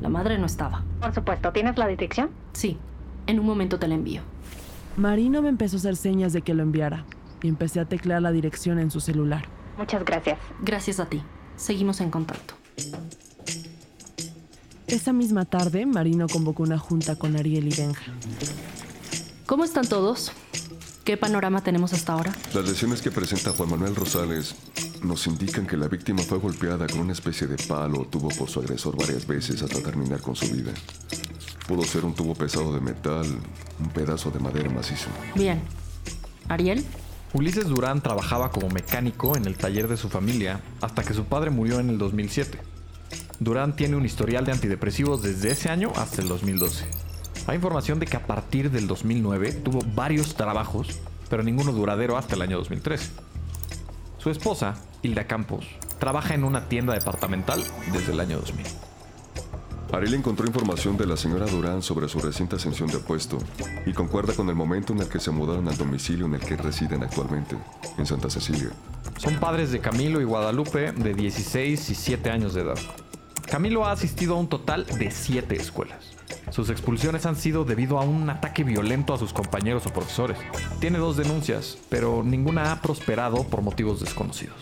La 0.02 0.10
madre 0.10 0.38
no 0.38 0.46
estaba. 0.46 0.84
Por 1.02 1.14
supuesto, 1.14 1.52
¿tienes 1.52 1.78
la 1.78 1.88
dirección? 1.88 2.30
Sí, 2.54 2.78
en 3.26 3.40
un 3.40 3.46
momento 3.46 3.80
te 3.80 3.88
la 3.88 3.96
envío. 3.96 4.22
Marino 4.96 5.42
me 5.42 5.50
empezó 5.50 5.78
a 5.78 5.80
hacer 5.80 5.96
señas 5.96 6.34
de 6.34 6.42
que 6.42 6.54
lo 6.54 6.64
enviara 6.64 7.06
y 7.42 7.48
empecé 7.48 7.80
a 7.80 7.86
teclear 7.86 8.22
la 8.22 8.32
dirección 8.32 8.80
en 8.80 8.92
su 8.92 9.00
celular. 9.00 9.46
Muchas 9.78 10.04
gracias. 10.04 10.40
Gracias 10.62 11.00
a 11.00 11.06
ti. 11.06 11.22
Seguimos 11.56 12.02
en 12.02 12.10
contacto. 12.10 12.56
Esa 14.88 15.14
misma 15.14 15.46
tarde, 15.46 15.86
Marino 15.86 16.28
convocó 16.28 16.64
una 16.64 16.78
junta 16.78 17.16
con 17.16 17.36
Ariel 17.36 17.68
y 17.68 17.76
Benja. 17.76 18.12
¿Cómo 19.46 19.64
están 19.64 19.88
todos? 19.88 20.32
¿Qué 21.08 21.16
panorama 21.16 21.64
tenemos 21.64 21.94
hasta 21.94 22.12
ahora? 22.12 22.34
Las 22.54 22.68
lesiones 22.68 23.02
que 23.02 23.12
presenta 23.12 23.52
Juan 23.52 23.70
Manuel 23.70 23.96
Rosales 23.96 24.56
nos 25.02 25.26
indican 25.26 25.66
que 25.66 25.78
la 25.78 25.88
víctima 25.88 26.22
fue 26.22 26.38
golpeada 26.38 26.86
con 26.86 27.00
una 27.00 27.14
especie 27.14 27.48
de 27.48 27.56
palo 27.56 28.02
o 28.02 28.06
tubo 28.06 28.28
por 28.28 28.50
su 28.50 28.60
agresor 28.60 28.98
varias 28.98 29.26
veces 29.26 29.62
hasta 29.62 29.82
terminar 29.82 30.20
con 30.20 30.36
su 30.36 30.54
vida. 30.54 30.74
Pudo 31.66 31.84
ser 31.84 32.04
un 32.04 32.14
tubo 32.14 32.36
pesado 32.36 32.74
de 32.74 32.82
metal, 32.82 33.26
un 33.80 33.90
pedazo 33.92 34.32
de 34.32 34.40
madera 34.40 34.70
macizo. 34.70 35.08
Bien. 35.34 35.62
¿Ariel? 36.50 36.84
Ulises 37.32 37.68
Durán 37.68 38.04
trabajaba 38.04 38.52
como 38.52 38.68
mecánico 38.68 39.38
en 39.38 39.46
el 39.46 39.56
taller 39.56 39.88
de 39.88 39.96
su 39.96 40.10
familia 40.10 40.60
hasta 40.82 41.04
que 41.04 41.14
su 41.14 41.24
padre 41.24 41.52
murió 41.52 41.80
en 41.80 41.90
el 41.90 41.98
2007. 42.00 42.60
Durán 43.40 43.78
tiene 43.78 43.96
un 43.96 44.06
historial 44.06 44.44
de 44.44 44.52
antidepresivos 44.52 45.24
desde 45.24 45.52
ese 45.52 45.70
año 45.70 45.94
hasta 45.96 46.22
el 46.22 46.28
2012. 46.28 46.84
Hay 47.48 47.56
información 47.56 47.98
de 47.98 48.06
que 48.06 48.18
a 48.18 48.28
partir 48.28 48.70
del 48.72 48.88
2009 48.88 49.54
tuvo 49.54 49.80
varios 49.96 50.36
trabajos, 50.36 51.00
pero 51.30 51.44
ninguno 51.44 51.72
duradero 51.72 52.18
hasta 52.18 52.36
el 52.36 52.42
año 52.42 52.58
2013. 52.58 53.10
Su 54.18 54.30
esposa, 54.30 54.76
Hilda 55.02 55.28
Campos, 55.28 55.66
trabaja 55.98 56.34
en 56.34 56.44
una 56.44 56.68
tienda 56.68 56.94
departamental 56.94 57.64
desde 57.94 58.12
el 58.12 58.20
año 58.20 58.38
2000. 58.40 58.66
Ariel 59.94 60.16
encontró 60.16 60.46
información 60.46 60.98
de 60.98 61.06
la 61.06 61.16
señora 61.16 61.46
Durán 61.46 61.82
sobre 61.82 62.10
su 62.10 62.20
reciente 62.20 62.58
ascensión 62.58 62.90
de 62.90 62.98
puesto 62.98 63.38
y 63.86 63.94
concuerda 63.94 64.34
con 64.34 64.50
el 64.50 64.56
momento 64.56 64.92
en 64.92 65.00
el 65.00 65.08
que 65.08 65.22
se 65.22 65.32
mudaron 65.32 65.70
al 65.70 65.78
domicilio 65.78 66.26
en 66.26 66.36
el 66.36 66.42
que 66.42 66.58
residen 66.58 67.04
actualmente, 67.04 67.56
en 67.98 68.06
Santa 68.06 68.30
Cecilia. 68.30 68.72
Son 69.16 69.36
padres 69.36 69.72
de 69.72 69.80
Camilo 69.80 70.20
y 70.20 70.26
Guadalupe 70.26 70.92
de 70.92 71.14
16 71.14 71.90
y 71.92 71.96
7 71.96 72.30
años 72.30 72.54
de 72.54 72.64
edad. 72.64 72.78
Camilo 73.50 73.86
ha 73.86 73.94
asistido 73.94 74.36
a 74.36 74.40
un 74.40 74.50
total 74.50 74.86
de 74.86 75.10
7 75.10 75.56
escuelas. 75.56 76.17
Sus 76.52 76.70
expulsiones 76.70 77.26
han 77.26 77.36
sido 77.36 77.66
debido 77.66 78.00
a 78.00 78.04
un 78.04 78.30
ataque 78.30 78.64
violento 78.64 79.14
a 79.14 79.18
sus 79.18 79.34
compañeros 79.34 79.86
o 79.86 79.94
profesores. 79.94 80.38
Tiene 80.80 80.98
dos 80.98 81.18
denuncias, 81.18 81.78
pero 81.90 82.24
ninguna 82.24 82.72
ha 82.72 82.82
prosperado 82.82 83.44
por 83.44 83.62
motivos 83.62 84.00
desconocidos. 84.00 84.56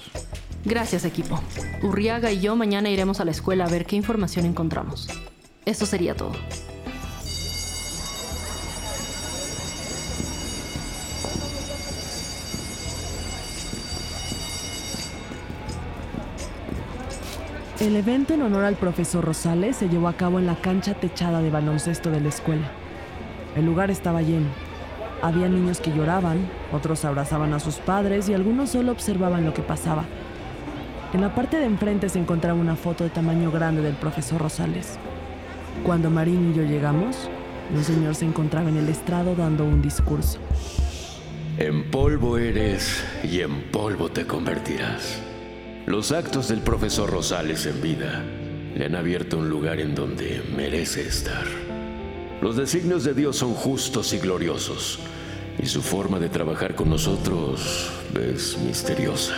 Gracias, 0.63 1.05
equipo. 1.05 1.39
Urriaga 1.84 2.31
y 2.31 2.41
yo 2.41 2.55
mañana 2.55 2.89
iremos 2.89 3.19
a 3.19 3.25
la 3.25 3.31
escuela 3.31 3.65
a 3.65 3.69
ver 3.69 3.86
qué 3.86 3.95
información 3.95 4.45
encontramos. 4.45 5.07
Eso 5.65 5.86
sería 5.86 6.15
todo. 6.15 6.34
El 17.86 17.96
evento 17.98 18.34
en 18.34 18.42
honor 18.42 18.63
al 18.63 18.77
profesor 18.77 19.24
Rosales 19.24 19.75
se 19.75 19.89
llevó 19.89 20.08
a 20.08 20.18
cabo 20.18 20.39
en 20.39 20.48
la 20.48 20.56
cancha 20.56 20.96
techada 20.96 21.44
de 21.44 21.51
baloncesto 21.51 22.10
de 22.10 22.20
la 22.20 22.30
escuela. 22.30 22.72
El 23.56 23.68
lugar 23.68 23.92
estaba 23.92 24.24
lleno. 24.24 24.48
Había 25.22 25.48
niños 25.50 25.82
que 25.82 25.92
lloraban, 25.92 26.50
otros 26.74 27.06
abrazaban 27.06 27.54
a 27.54 27.60
sus 27.60 27.75
padres 27.75 28.27
y 28.27 28.34
algunos 28.34 28.72
solo 28.72 28.92
observaban 28.92 29.46
lo 29.46 29.54
que 29.54 29.62
pasaba. 29.62 30.04
En 31.13 31.22
la 31.22 31.36
parte 31.36 31.58
de 31.58 31.65
enfrente 31.65 32.10
se 32.10 32.18
encontraba 32.18 32.60
una 32.60 32.75
foto 32.75 33.04
de 33.04 33.12
tamaño 33.12 33.51
grande 33.51 33.84
del 33.84 33.94
profesor 33.94 34.42
Rosales. 34.42 34.98
Cuando 35.84 36.10
Marín 36.10 36.54
y 36.54 36.58
yo 36.58 36.63
llegamos, 36.63 37.30
el 37.72 37.84
señor 37.84 38.15
se 38.15 38.25
encontraba 38.25 38.68
en 38.68 38.77
el 38.77 38.89
estrado 38.89 39.36
dando 39.36 39.63
un 39.63 39.84
discurso. 39.84 40.39
En 41.60 41.92
polvo 41.92 42.39
eres 42.39 43.06
y 43.24 43.42
en 43.42 43.70
polvo 43.70 44.10
te 44.10 44.25
convertirás. 44.25 45.25
Los 45.86 46.12
actos 46.12 46.48
del 46.48 46.62
profesor 46.62 47.12
Rosales 47.12 47.68
en 47.68 47.80
vida 47.80 48.24
le 48.75 48.86
han 48.86 48.96
abierto 48.96 49.38
un 49.38 49.50
lugar 49.50 49.80
en 49.80 49.94
donde 49.94 50.42
merece 50.58 51.08
estar. 51.08 51.46
Los 52.42 52.56
designios 52.56 53.04
de 53.04 53.13
Dios 53.13 53.38
son 53.38 53.54
justos 53.54 54.12
y 54.13 54.18
gloriosos, 54.18 54.98
y 55.62 55.68
su 55.68 55.84
forma 55.84 56.18
de 56.20 56.30
trabajar 56.30 56.74
con 56.74 56.89
nosotros 56.89 57.92
es 58.20 58.58
misteriosa. 58.58 59.36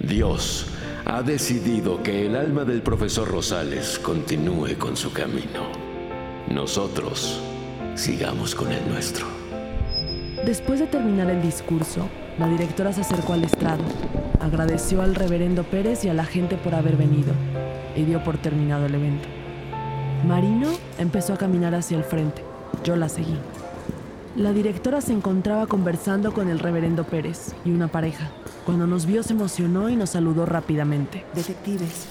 Dios 0.00 0.66
ha 1.04 1.22
decidido 1.22 2.02
que 2.02 2.24
el 2.24 2.36
alma 2.36 2.64
del 2.64 2.80
profesor 2.80 3.28
Rosales 3.28 3.98
continúe 3.98 4.78
con 4.78 4.96
su 4.96 5.12
camino. 5.12 5.68
Nosotros 6.48 7.38
sigamos 7.96 8.54
con 8.54 8.72
el 8.72 8.88
nuestro. 8.88 9.26
Después 10.46 10.80
de 10.80 10.86
terminar 10.86 11.28
el 11.28 11.42
discurso, 11.42 12.08
la 12.38 12.48
directora 12.48 12.92
se 12.92 13.02
acercó 13.02 13.32
al 13.34 13.44
estrado, 13.44 13.82
agradeció 14.40 15.02
al 15.02 15.14
reverendo 15.14 15.62
Pérez 15.62 16.04
y 16.04 16.08
a 16.08 16.14
la 16.14 16.24
gente 16.24 16.56
por 16.56 16.74
haber 16.74 16.96
venido 16.96 17.32
y 17.94 18.02
dio 18.02 18.24
por 18.24 18.38
terminado 18.38 18.86
el 18.86 18.94
evento. 18.94 19.28
Marino 20.26 20.68
empezó 20.98 21.34
a 21.34 21.38
caminar 21.38 21.74
hacia 21.74 21.96
el 21.96 22.04
frente. 22.04 22.42
Yo 22.82 22.96
la 22.96 23.08
seguí. 23.08 23.38
La 24.36 24.52
directora 24.52 25.00
se 25.00 25.12
encontraba 25.12 25.68
conversando 25.68 26.34
con 26.34 26.48
el 26.48 26.58
reverendo 26.58 27.04
Pérez 27.04 27.54
y 27.64 27.70
una 27.70 27.86
pareja. 27.86 28.30
Cuando 28.66 28.86
nos 28.86 29.06
vio 29.06 29.22
se 29.22 29.32
emocionó 29.32 29.88
y 29.88 29.96
nos 29.96 30.10
saludó 30.10 30.44
rápidamente. 30.44 31.24
Detectives, 31.34 32.08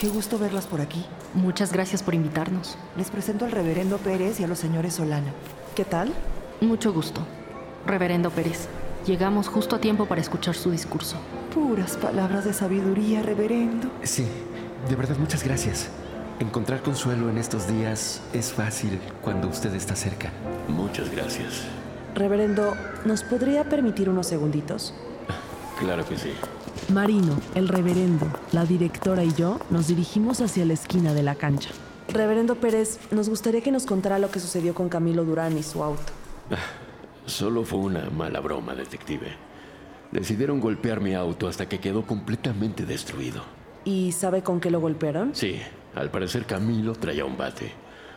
qué 0.00 0.08
gusto 0.08 0.38
verlas 0.38 0.66
por 0.66 0.80
aquí. 0.80 1.04
Muchas 1.34 1.72
gracias 1.72 2.02
por 2.02 2.14
invitarnos. 2.14 2.78
Les 2.96 3.10
presento 3.10 3.44
al 3.44 3.52
reverendo 3.52 3.98
Pérez 3.98 4.40
y 4.40 4.44
a 4.44 4.48
los 4.48 4.58
señores 4.58 4.94
Solana. 4.94 5.32
¿Qué 5.74 5.84
tal? 5.84 6.14
Mucho 6.62 6.92
gusto. 6.92 7.20
Reverendo 7.86 8.30
Pérez, 8.30 8.68
llegamos 9.06 9.48
justo 9.48 9.76
a 9.76 9.80
tiempo 9.80 10.06
para 10.06 10.20
escuchar 10.20 10.54
su 10.54 10.70
discurso. 10.70 11.16
Puras 11.54 11.96
palabras 11.96 12.44
de 12.44 12.52
sabiduría, 12.52 13.22
reverendo. 13.22 13.88
Sí, 14.02 14.26
de 14.88 14.96
verdad 14.96 15.16
muchas 15.18 15.42
gracias. 15.44 15.88
Encontrar 16.40 16.82
consuelo 16.82 17.28
en 17.30 17.38
estos 17.38 17.66
días 17.66 18.20
es 18.32 18.52
fácil 18.52 19.00
cuando 19.22 19.48
usted 19.48 19.74
está 19.74 19.96
cerca. 19.96 20.30
Muchas 20.68 21.10
gracias. 21.10 21.64
Reverendo, 22.14 22.74
¿nos 23.04 23.24
podría 23.24 23.64
permitir 23.64 24.08
unos 24.08 24.26
segunditos? 24.26 24.94
Claro 25.80 26.06
que 26.06 26.16
sí. 26.16 26.32
Marino, 26.92 27.38
el 27.54 27.68
reverendo, 27.68 28.26
la 28.52 28.64
directora 28.64 29.24
y 29.24 29.32
yo 29.34 29.58
nos 29.70 29.88
dirigimos 29.88 30.40
hacia 30.40 30.64
la 30.64 30.74
esquina 30.74 31.12
de 31.12 31.22
la 31.22 31.34
cancha. 31.34 31.70
Reverendo 32.08 32.54
Pérez, 32.54 32.98
nos 33.10 33.28
gustaría 33.28 33.60
que 33.60 33.70
nos 33.70 33.84
contara 33.84 34.18
lo 34.18 34.30
que 34.30 34.40
sucedió 34.40 34.74
con 34.74 34.88
Camilo 34.88 35.24
Durán 35.24 35.58
y 35.58 35.62
su 35.62 35.82
auto. 35.84 36.12
Solo 37.28 37.62
fue 37.64 37.78
una 37.80 38.08
mala 38.10 38.40
broma, 38.40 38.74
detective. 38.74 39.28
Decidieron 40.12 40.60
golpear 40.60 41.00
mi 41.00 41.12
auto 41.14 41.46
hasta 41.46 41.68
que 41.68 41.78
quedó 41.78 42.06
completamente 42.06 42.86
destruido. 42.86 43.42
¿Y 43.84 44.12
sabe 44.12 44.42
con 44.42 44.60
qué 44.60 44.70
lo 44.70 44.80
golpearon? 44.80 45.34
Sí, 45.34 45.60
al 45.94 46.10
parecer 46.10 46.46
Camilo 46.46 46.94
traía 46.94 47.26
un 47.26 47.36
bate. 47.36 47.72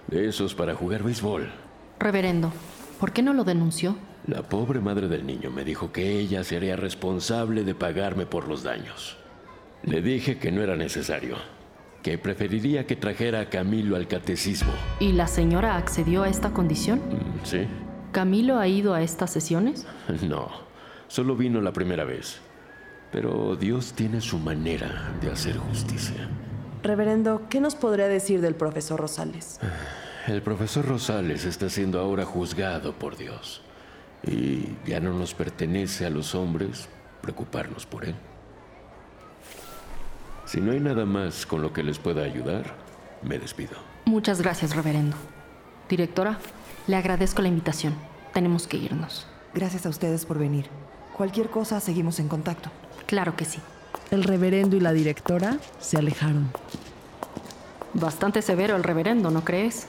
De 0.07 0.27
esos 0.29 0.55
para 0.55 0.75
jugar 0.75 1.03
béisbol. 1.03 1.51
Reverendo, 1.99 2.51
¿por 2.99 3.11
qué 3.11 3.21
no 3.21 3.33
lo 3.33 3.43
denunció? 3.43 3.97
La 4.27 4.43
pobre 4.43 4.79
madre 4.79 5.07
del 5.09 5.25
niño 5.25 5.51
me 5.51 5.65
dijo 5.65 5.91
que 5.91 6.17
ella 6.19 6.43
sería 6.45 6.75
responsable 6.77 7.63
de 7.65 7.75
pagarme 7.75 8.25
por 8.25 8.47
los 8.47 8.63
daños. 8.63 9.17
Le 9.83 10.01
dije 10.01 10.37
que 10.37 10.51
no 10.51 10.61
era 10.61 10.75
necesario, 10.75 11.35
que 12.03 12.17
preferiría 12.17 12.85
que 12.87 12.95
trajera 12.95 13.41
a 13.41 13.49
Camilo 13.49 13.95
al 13.95 14.07
catecismo. 14.07 14.71
¿Y 14.99 15.11
la 15.11 15.27
señora 15.27 15.75
accedió 15.75 16.23
a 16.23 16.29
esta 16.29 16.51
condición? 16.53 16.99
Mm, 16.99 17.45
Sí. 17.45 17.67
¿Camilo 18.11 18.57
ha 18.59 18.67
ido 18.67 18.93
a 18.93 19.01
estas 19.01 19.31
sesiones? 19.31 19.85
No, 20.21 20.49
solo 21.07 21.35
vino 21.35 21.61
la 21.61 21.73
primera 21.73 22.03
vez. 22.03 22.39
Pero 23.11 23.55
Dios 23.55 23.93
tiene 23.93 24.21
su 24.21 24.37
manera 24.37 25.13
de 25.21 25.31
hacer 25.31 25.57
justicia. 25.57 26.29
Reverendo, 26.83 27.43
¿qué 27.49 27.59
nos 27.59 27.75
podría 27.75 28.07
decir 28.07 28.41
del 28.41 28.55
profesor 28.55 28.99
Rosales? 28.99 29.59
El 30.27 30.43
profesor 30.43 30.85
Rosales 30.85 31.45
está 31.45 31.67
siendo 31.67 31.99
ahora 31.99 32.25
juzgado 32.25 32.93
por 32.93 33.17
Dios. 33.17 33.63
Y 34.23 34.77
ya 34.85 34.99
no 34.99 35.13
nos 35.13 35.33
pertenece 35.33 36.05
a 36.05 36.11
los 36.11 36.35
hombres 36.35 36.87
preocuparnos 37.21 37.87
por 37.87 38.05
él. 38.05 38.13
Si 40.45 40.61
no 40.61 40.73
hay 40.73 40.79
nada 40.79 41.05
más 41.05 41.47
con 41.47 41.63
lo 41.63 41.73
que 41.73 41.81
les 41.81 41.97
pueda 41.97 42.21
ayudar, 42.21 42.75
me 43.23 43.39
despido. 43.39 43.71
Muchas 44.05 44.41
gracias, 44.41 44.75
reverendo. 44.75 45.17
Directora, 45.89 46.37
le 46.87 46.95
agradezco 46.95 47.41
la 47.41 47.47
invitación. 47.47 47.93
Tenemos 48.33 48.67
que 48.67 48.77
irnos. 48.77 49.27
Gracias 49.53 49.85
a 49.85 49.89
ustedes 49.89 50.25
por 50.25 50.39
venir. 50.39 50.67
Cualquier 51.15 51.49
cosa, 51.49 51.79
seguimos 51.79 52.19
en 52.19 52.27
contacto. 52.27 52.69
Claro 53.05 53.35
que 53.35 53.45
sí. 53.45 53.59
El 54.09 54.23
reverendo 54.23 54.75
y 54.75 54.79
la 54.79 54.93
directora 54.93 55.57
se 55.79 55.97
alejaron. 55.97 56.49
Bastante 57.93 58.41
severo 58.41 58.75
el 58.75 58.83
reverendo, 58.83 59.31
¿no 59.31 59.43
crees? 59.43 59.87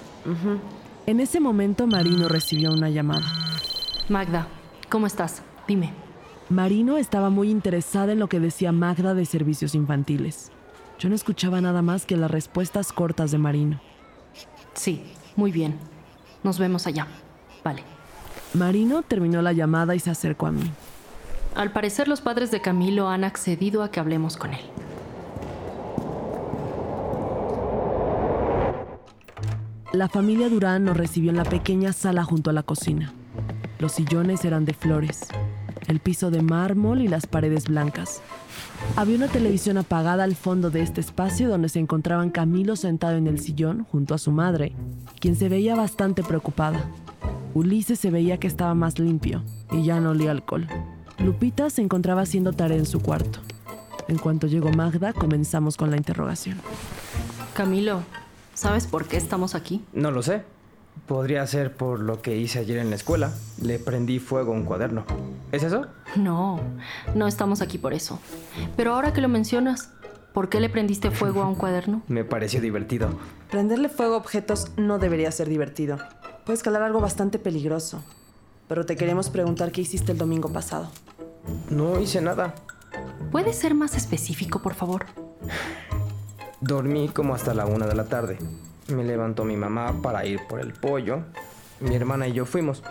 En 1.07 1.21
ese 1.21 1.41
momento 1.41 1.87
Marino 1.87 2.29
recibió 2.29 2.73
una 2.73 2.91
llamada. 2.91 3.27
Magda, 4.09 4.49
¿cómo 4.89 5.07
estás? 5.07 5.43
Dime. 5.67 5.93
Marino 6.49 6.99
estaba 6.99 7.31
muy 7.31 7.51
interesada 7.51 8.13
en 8.13 8.19
lo 8.19 8.29
que 8.29 8.41
decía 8.41 8.73
Magda 8.73 9.15
de 9.15 9.25
servicios 9.25 9.75
infantiles. 9.75 10.51
Yo 10.99 11.09
no 11.09 11.15
escuchaba 11.15 11.61
nada 11.61 11.83
más 11.83 12.05
que 12.05 12.17
las 12.17 12.31
respuestas 12.31 12.93
cortas 12.93 13.31
de 13.31 13.39
Marino. 13.39 13.81
Sí, 14.75 15.05
muy 15.37 15.51
bien. 15.51 15.79
Nos 16.43 16.59
vemos 16.59 16.87
allá. 16.87 17.07
Vale. 17.65 17.83
Marino 18.55 19.03
terminó 19.03 19.41
la 19.43 19.53
llamada 19.53 19.95
y 19.95 20.01
se 20.01 20.11
acercó 20.11 20.47
a 20.47 20.53
mí. 20.53 20.71
Al 21.55 21.73
parecer 21.73 22.09
los 22.09 22.21
padres 22.21 22.51
de 22.51 22.61
Camilo 22.61 23.09
han 23.09 23.25
accedido 23.25 23.83
a 23.83 23.91
que 23.91 24.01
hablemos 24.01 24.37
con 24.37 24.55
él. 24.55 24.65
La 29.93 30.09
familia 30.09 30.49
Durán 30.49 30.85
nos 30.85 30.97
recibió 30.97 31.31
en 31.31 31.37
la 31.37 31.45
pequeña 31.45 31.93
sala 31.93 32.25
junto 32.25 32.49
a 32.49 32.55
la 32.55 32.63
cocina. 32.63 33.13
Los 33.79 33.93
sillones 33.93 34.43
eran 34.47 34.65
de 34.65 34.73
flores, 34.73 35.27
el 35.87 36.01
piso 36.01 36.31
de 36.31 36.41
mármol 36.41 37.03
y 37.03 37.09
las 37.09 37.27
paredes 37.27 37.67
blancas. 37.69 38.23
Había 38.97 39.17
una 39.17 39.29
televisión 39.29 39.77
apagada 39.77 40.25
al 40.25 40.35
fondo 40.35 40.71
de 40.71 40.81
este 40.81 41.03
espacio 41.03 41.51
donde 41.51 41.69
se 41.69 41.79
encontraban 41.79 42.31
Camilo 42.31 42.77
sentado 42.77 43.19
en 43.19 43.27
el 43.27 43.39
sillón 43.39 43.85
junto 43.85 44.15
a 44.15 44.19
su 44.19 44.33
madre, 44.33 44.73
quien 45.23 45.37
se 45.37 45.49
veía 45.49 45.77
bastante 45.77 46.25
preocupada. 46.25 46.85
Ulises 47.55 48.01
se 48.01 48.11
veía 48.11 48.39
que 48.39 48.49
estaba 48.49 48.75
más 48.75 48.99
limpio 48.99 49.45
y 49.71 49.85
ya 49.85 50.01
no 50.01 50.11
olía 50.11 50.33
alcohol. 50.33 50.67
Lupita 51.19 51.71
se 51.71 51.81
encontraba 51.81 52.23
haciendo 52.23 52.53
tarea 52.53 52.77
en 52.77 52.87
su 52.87 53.01
cuarto. 53.01 53.39
En 54.09 54.19
cuanto 54.19 54.49
llegó 54.49 54.73
Magda, 54.73 55.13
comenzamos 55.13 55.77
con 55.77 55.93
la 55.93 55.97
interrogación. 55.97 56.59
Camilo, 57.55 58.03
¿sabes 58.55 58.89
por 58.89 59.07
qué 59.07 59.17
estamos 59.17 59.55
aquí? 59.55 59.85
No 59.93 60.11
lo 60.11 60.25
sé. 60.25 60.43
Podría 61.07 61.47
ser 61.47 61.73
por 61.77 62.01
lo 62.01 62.21
que 62.21 62.37
hice 62.37 62.59
ayer 62.59 62.79
en 62.79 62.91
la 62.91 62.97
escuela. 62.97 63.33
Le 63.63 63.79
prendí 63.79 64.19
fuego 64.19 64.53
a 64.53 64.57
un 64.57 64.65
cuaderno. 64.65 65.05
¿Es 65.53 65.63
eso? 65.63 65.87
No, 66.17 66.59
no 67.15 67.29
estamos 67.29 67.63
aquí 67.63 67.79
por 67.79 67.95
eso. 67.95 68.19
Pero 68.77 68.93
ahora 68.93 69.13
que 69.13 69.21
lo 69.21 69.29
mencionas, 69.29 69.93
¿por 70.33 70.49
qué 70.49 70.61
le 70.61 70.69
prendiste 70.69 71.11
fuego 71.11 71.43
a 71.43 71.49
un 71.49 71.55
cuaderno? 71.55 72.03
Me 72.09 72.25
pareció 72.25 72.61
divertido. 72.61 73.11
Prenderle 73.51 73.89
fuego 73.89 74.15
a 74.15 74.19
objetos 74.19 74.71
no 74.77 74.99
debería 74.99 75.31
ser 75.33 75.49
divertido. 75.49 75.99
Puede 76.45 76.57
escalar 76.57 76.83
algo 76.83 77.01
bastante 77.01 77.39
peligroso. 77.39 78.03
Pero 78.69 78.87
te 78.87 78.97
queremos 78.97 79.29
preguntar 79.29 79.73
qué 79.73 79.83
hiciste 79.83 80.13
el 80.13 80.19
domingo 80.19 80.51
pasado. 80.53 80.89
No 81.71 82.01
hice 82.01 82.21
nada. 82.21 82.55
¿Puedes 83.31 83.57
ser 83.57 83.75
más 83.75 83.97
específico, 83.97 84.63
por 84.63 84.75
favor? 84.75 85.07
Dormí 86.61 87.09
como 87.09 87.35
hasta 87.35 87.55
la 87.55 87.67
una 87.67 87.87
de 87.87 87.95
la 87.95 88.05
tarde. 88.05 88.39
Me 88.89 89.05
levantó 89.05 89.45
mi 89.45 89.57
mamá 89.57 90.01
para 90.03 90.25
ir 90.27 90.41
por 90.49 90.61
el 90.61 90.73
pollo. 90.73 91.25
Mi 91.81 91.95
hermana 91.95 92.29
y 92.29 92.33
yo 92.33 92.47
fuimos. 92.47 92.83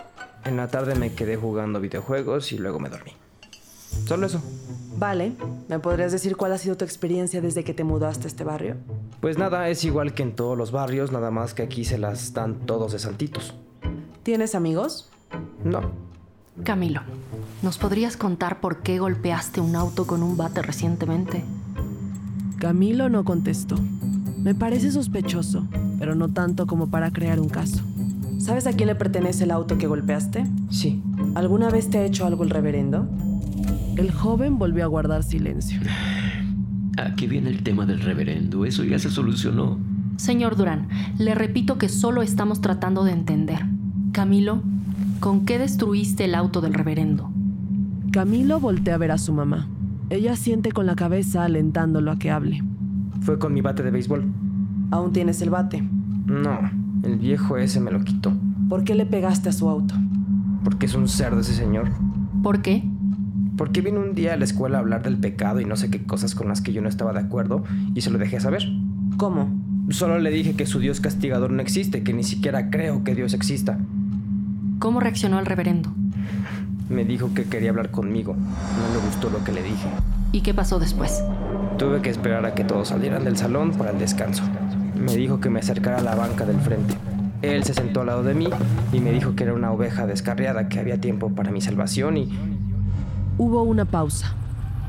En 0.44 0.56
la 0.56 0.68
tarde 0.68 0.94
me 0.94 1.14
quedé 1.14 1.36
jugando 1.36 1.80
videojuegos 1.80 2.52
y 2.52 2.58
luego 2.58 2.78
me 2.78 2.88
dormí. 2.88 3.12
Solo 4.06 4.26
eso. 4.26 4.42
Vale, 5.02 5.32
¿me 5.68 5.80
podrías 5.80 6.12
decir 6.12 6.36
cuál 6.36 6.52
ha 6.52 6.58
sido 6.58 6.76
tu 6.76 6.84
experiencia 6.84 7.40
desde 7.40 7.64
que 7.64 7.74
te 7.74 7.82
mudaste 7.82 8.22
a 8.22 8.28
este 8.28 8.44
barrio? 8.44 8.76
Pues 9.20 9.36
nada, 9.36 9.68
es 9.68 9.84
igual 9.84 10.14
que 10.14 10.22
en 10.22 10.36
todos 10.36 10.56
los 10.56 10.70
barrios, 10.70 11.10
nada 11.10 11.32
más 11.32 11.54
que 11.54 11.64
aquí 11.64 11.84
se 11.84 11.98
las 11.98 12.34
dan 12.34 12.54
todos 12.66 12.92
de 12.92 13.00
saltitos. 13.00 13.52
¿Tienes 14.22 14.54
amigos? 14.54 15.10
No. 15.64 15.90
Camilo, 16.62 17.00
¿nos 17.62 17.78
podrías 17.78 18.16
contar 18.16 18.60
por 18.60 18.84
qué 18.84 19.00
golpeaste 19.00 19.60
un 19.60 19.74
auto 19.74 20.06
con 20.06 20.22
un 20.22 20.36
bate 20.36 20.62
recientemente? 20.62 21.42
Camilo 22.60 23.08
no 23.08 23.24
contestó. 23.24 23.74
Me 24.38 24.54
parece 24.54 24.92
sospechoso, 24.92 25.66
pero 25.98 26.14
no 26.14 26.32
tanto 26.32 26.68
como 26.68 26.90
para 26.90 27.10
crear 27.10 27.40
un 27.40 27.48
caso. 27.48 27.82
¿Sabes 28.38 28.68
a 28.68 28.72
quién 28.72 28.86
le 28.86 28.94
pertenece 28.94 29.42
el 29.42 29.50
auto 29.50 29.78
que 29.78 29.88
golpeaste? 29.88 30.46
Sí. 30.70 31.02
¿Alguna 31.34 31.70
vez 31.70 31.90
te 31.90 31.98
ha 31.98 32.04
hecho 32.04 32.24
algo 32.24 32.44
el 32.44 32.50
reverendo? 32.50 33.08
El 33.96 34.10
joven 34.10 34.58
volvió 34.58 34.84
a 34.84 34.86
guardar 34.86 35.22
silencio. 35.22 35.80
Aquí 36.96 37.26
viene 37.26 37.50
el 37.50 37.62
tema 37.62 37.84
del 37.84 38.00
reverendo. 38.00 38.64
Eso 38.64 38.84
ya 38.84 38.98
se 38.98 39.10
solucionó. 39.10 39.78
Señor 40.16 40.56
Durán, 40.56 40.88
le 41.18 41.34
repito 41.34 41.78
que 41.78 41.88
solo 41.88 42.22
estamos 42.22 42.60
tratando 42.60 43.04
de 43.04 43.12
entender. 43.12 43.60
Camilo, 44.12 44.62
¿con 45.20 45.44
qué 45.44 45.58
destruiste 45.58 46.24
el 46.24 46.34
auto 46.34 46.60
del 46.60 46.74
reverendo? 46.74 47.30
Camilo 48.12 48.60
voltea 48.60 48.94
a 48.94 48.98
ver 48.98 49.10
a 49.10 49.18
su 49.18 49.32
mamá. 49.32 49.68
Ella 50.10 50.36
siente 50.36 50.72
con 50.72 50.86
la 50.86 50.96
cabeza 50.96 51.44
alentándolo 51.44 52.10
a 52.10 52.18
que 52.18 52.30
hable. 52.30 52.62
Fue 53.22 53.38
con 53.38 53.54
mi 53.54 53.60
bate 53.60 53.82
de 53.82 53.90
béisbol. 53.90 54.24
¿Aún 54.90 55.12
tienes 55.12 55.40
el 55.42 55.50
bate? 55.50 55.82
No, 56.26 56.58
el 57.02 57.16
viejo 57.16 57.56
ese 57.56 57.80
me 57.80 57.90
lo 57.90 58.04
quitó. 58.04 58.32
¿Por 58.68 58.84
qué 58.84 58.94
le 58.94 59.06
pegaste 59.06 59.48
a 59.48 59.52
su 59.52 59.68
auto? 59.68 59.94
Porque 60.64 60.86
es 60.86 60.94
un 60.94 61.08
cerdo 61.08 61.40
ese 61.40 61.54
señor. 61.54 61.90
¿Por 62.42 62.60
qué? 62.60 62.84
Porque 63.56 63.80
vino 63.80 64.00
un 64.00 64.14
día 64.14 64.34
a 64.34 64.36
la 64.36 64.44
escuela 64.44 64.78
a 64.78 64.80
hablar 64.80 65.02
del 65.02 65.18
pecado 65.18 65.60
y 65.60 65.64
no 65.64 65.76
sé 65.76 65.90
qué 65.90 66.02
cosas 66.02 66.34
con 66.34 66.48
las 66.48 66.60
que 66.60 66.72
yo 66.72 66.80
no 66.82 66.88
estaba 66.88 67.12
de 67.12 67.20
acuerdo 67.20 67.64
y 67.94 68.00
se 68.00 68.10
lo 68.10 68.18
dejé 68.18 68.40
saber. 68.40 68.64
¿Cómo? 69.16 69.50
Solo 69.90 70.18
le 70.18 70.30
dije 70.30 70.54
que 70.54 70.66
su 70.66 70.78
Dios 70.78 71.00
castigador 71.00 71.50
no 71.50 71.60
existe, 71.60 72.02
que 72.02 72.12
ni 72.12 72.24
siquiera 72.24 72.70
creo 72.70 73.04
que 73.04 73.14
Dios 73.14 73.34
exista. 73.34 73.78
¿Cómo 74.78 75.00
reaccionó 75.00 75.38
el 75.38 75.46
reverendo? 75.46 75.92
Me 76.88 77.04
dijo 77.04 77.34
que 77.34 77.44
quería 77.44 77.70
hablar 77.70 77.90
conmigo. 77.90 78.34
No 78.34 78.94
le 78.94 79.04
gustó 79.06 79.30
lo 79.30 79.44
que 79.44 79.52
le 79.52 79.62
dije. 79.62 79.88
¿Y 80.32 80.40
qué 80.40 80.54
pasó 80.54 80.78
después? 80.78 81.22
Tuve 81.78 82.00
que 82.00 82.10
esperar 82.10 82.44
a 82.46 82.54
que 82.54 82.64
todos 82.64 82.88
salieran 82.88 83.24
del 83.24 83.36
salón 83.36 83.72
para 83.72 83.90
el 83.90 83.98
descanso. 83.98 84.42
Me 84.96 85.16
dijo 85.16 85.40
que 85.40 85.50
me 85.50 85.60
acercara 85.60 85.98
a 85.98 86.02
la 86.02 86.14
banca 86.14 86.46
del 86.46 86.58
frente. 86.60 86.94
Él 87.42 87.64
se 87.64 87.74
sentó 87.74 88.00
al 88.00 88.06
lado 88.06 88.22
de 88.22 88.34
mí 88.34 88.48
y 88.92 89.00
me 89.00 89.12
dijo 89.12 89.34
que 89.34 89.44
era 89.44 89.52
una 89.52 89.72
oveja 89.72 90.06
descarriada, 90.06 90.68
que 90.68 90.78
había 90.78 91.00
tiempo 91.00 91.34
para 91.34 91.50
mi 91.50 91.60
salvación 91.60 92.16
y... 92.16 92.30
Hubo 93.38 93.62
una 93.62 93.86
pausa. 93.86 94.34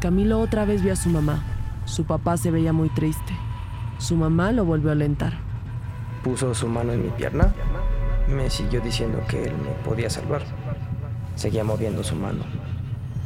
Camilo 0.01 0.41
otra 0.41 0.65
vez 0.65 0.83
vio 0.83 0.91
a 0.91 0.97
su 0.97 1.09
mamá. 1.09 1.41
Su 1.85 2.03
papá 2.03 2.35
se 2.35 2.51
veía 2.51 2.73
muy 2.73 2.89
triste. 2.89 3.33
Su 3.99 4.17
mamá 4.17 4.51
lo 4.51 4.65
volvió 4.65 4.89
a 4.89 4.93
alentar. 4.93 5.33
Puso 6.23 6.53
su 6.53 6.67
mano 6.67 6.91
en 6.91 7.03
mi 7.03 7.09
pierna. 7.09 7.53
Me 8.27 8.49
siguió 8.49 8.81
diciendo 8.81 9.21
que 9.29 9.45
él 9.45 9.53
me 9.57 9.71
podía 9.85 10.09
salvar. 10.09 10.43
Seguía 11.35 11.63
moviendo 11.63 12.03
su 12.03 12.15
mano. 12.15 12.43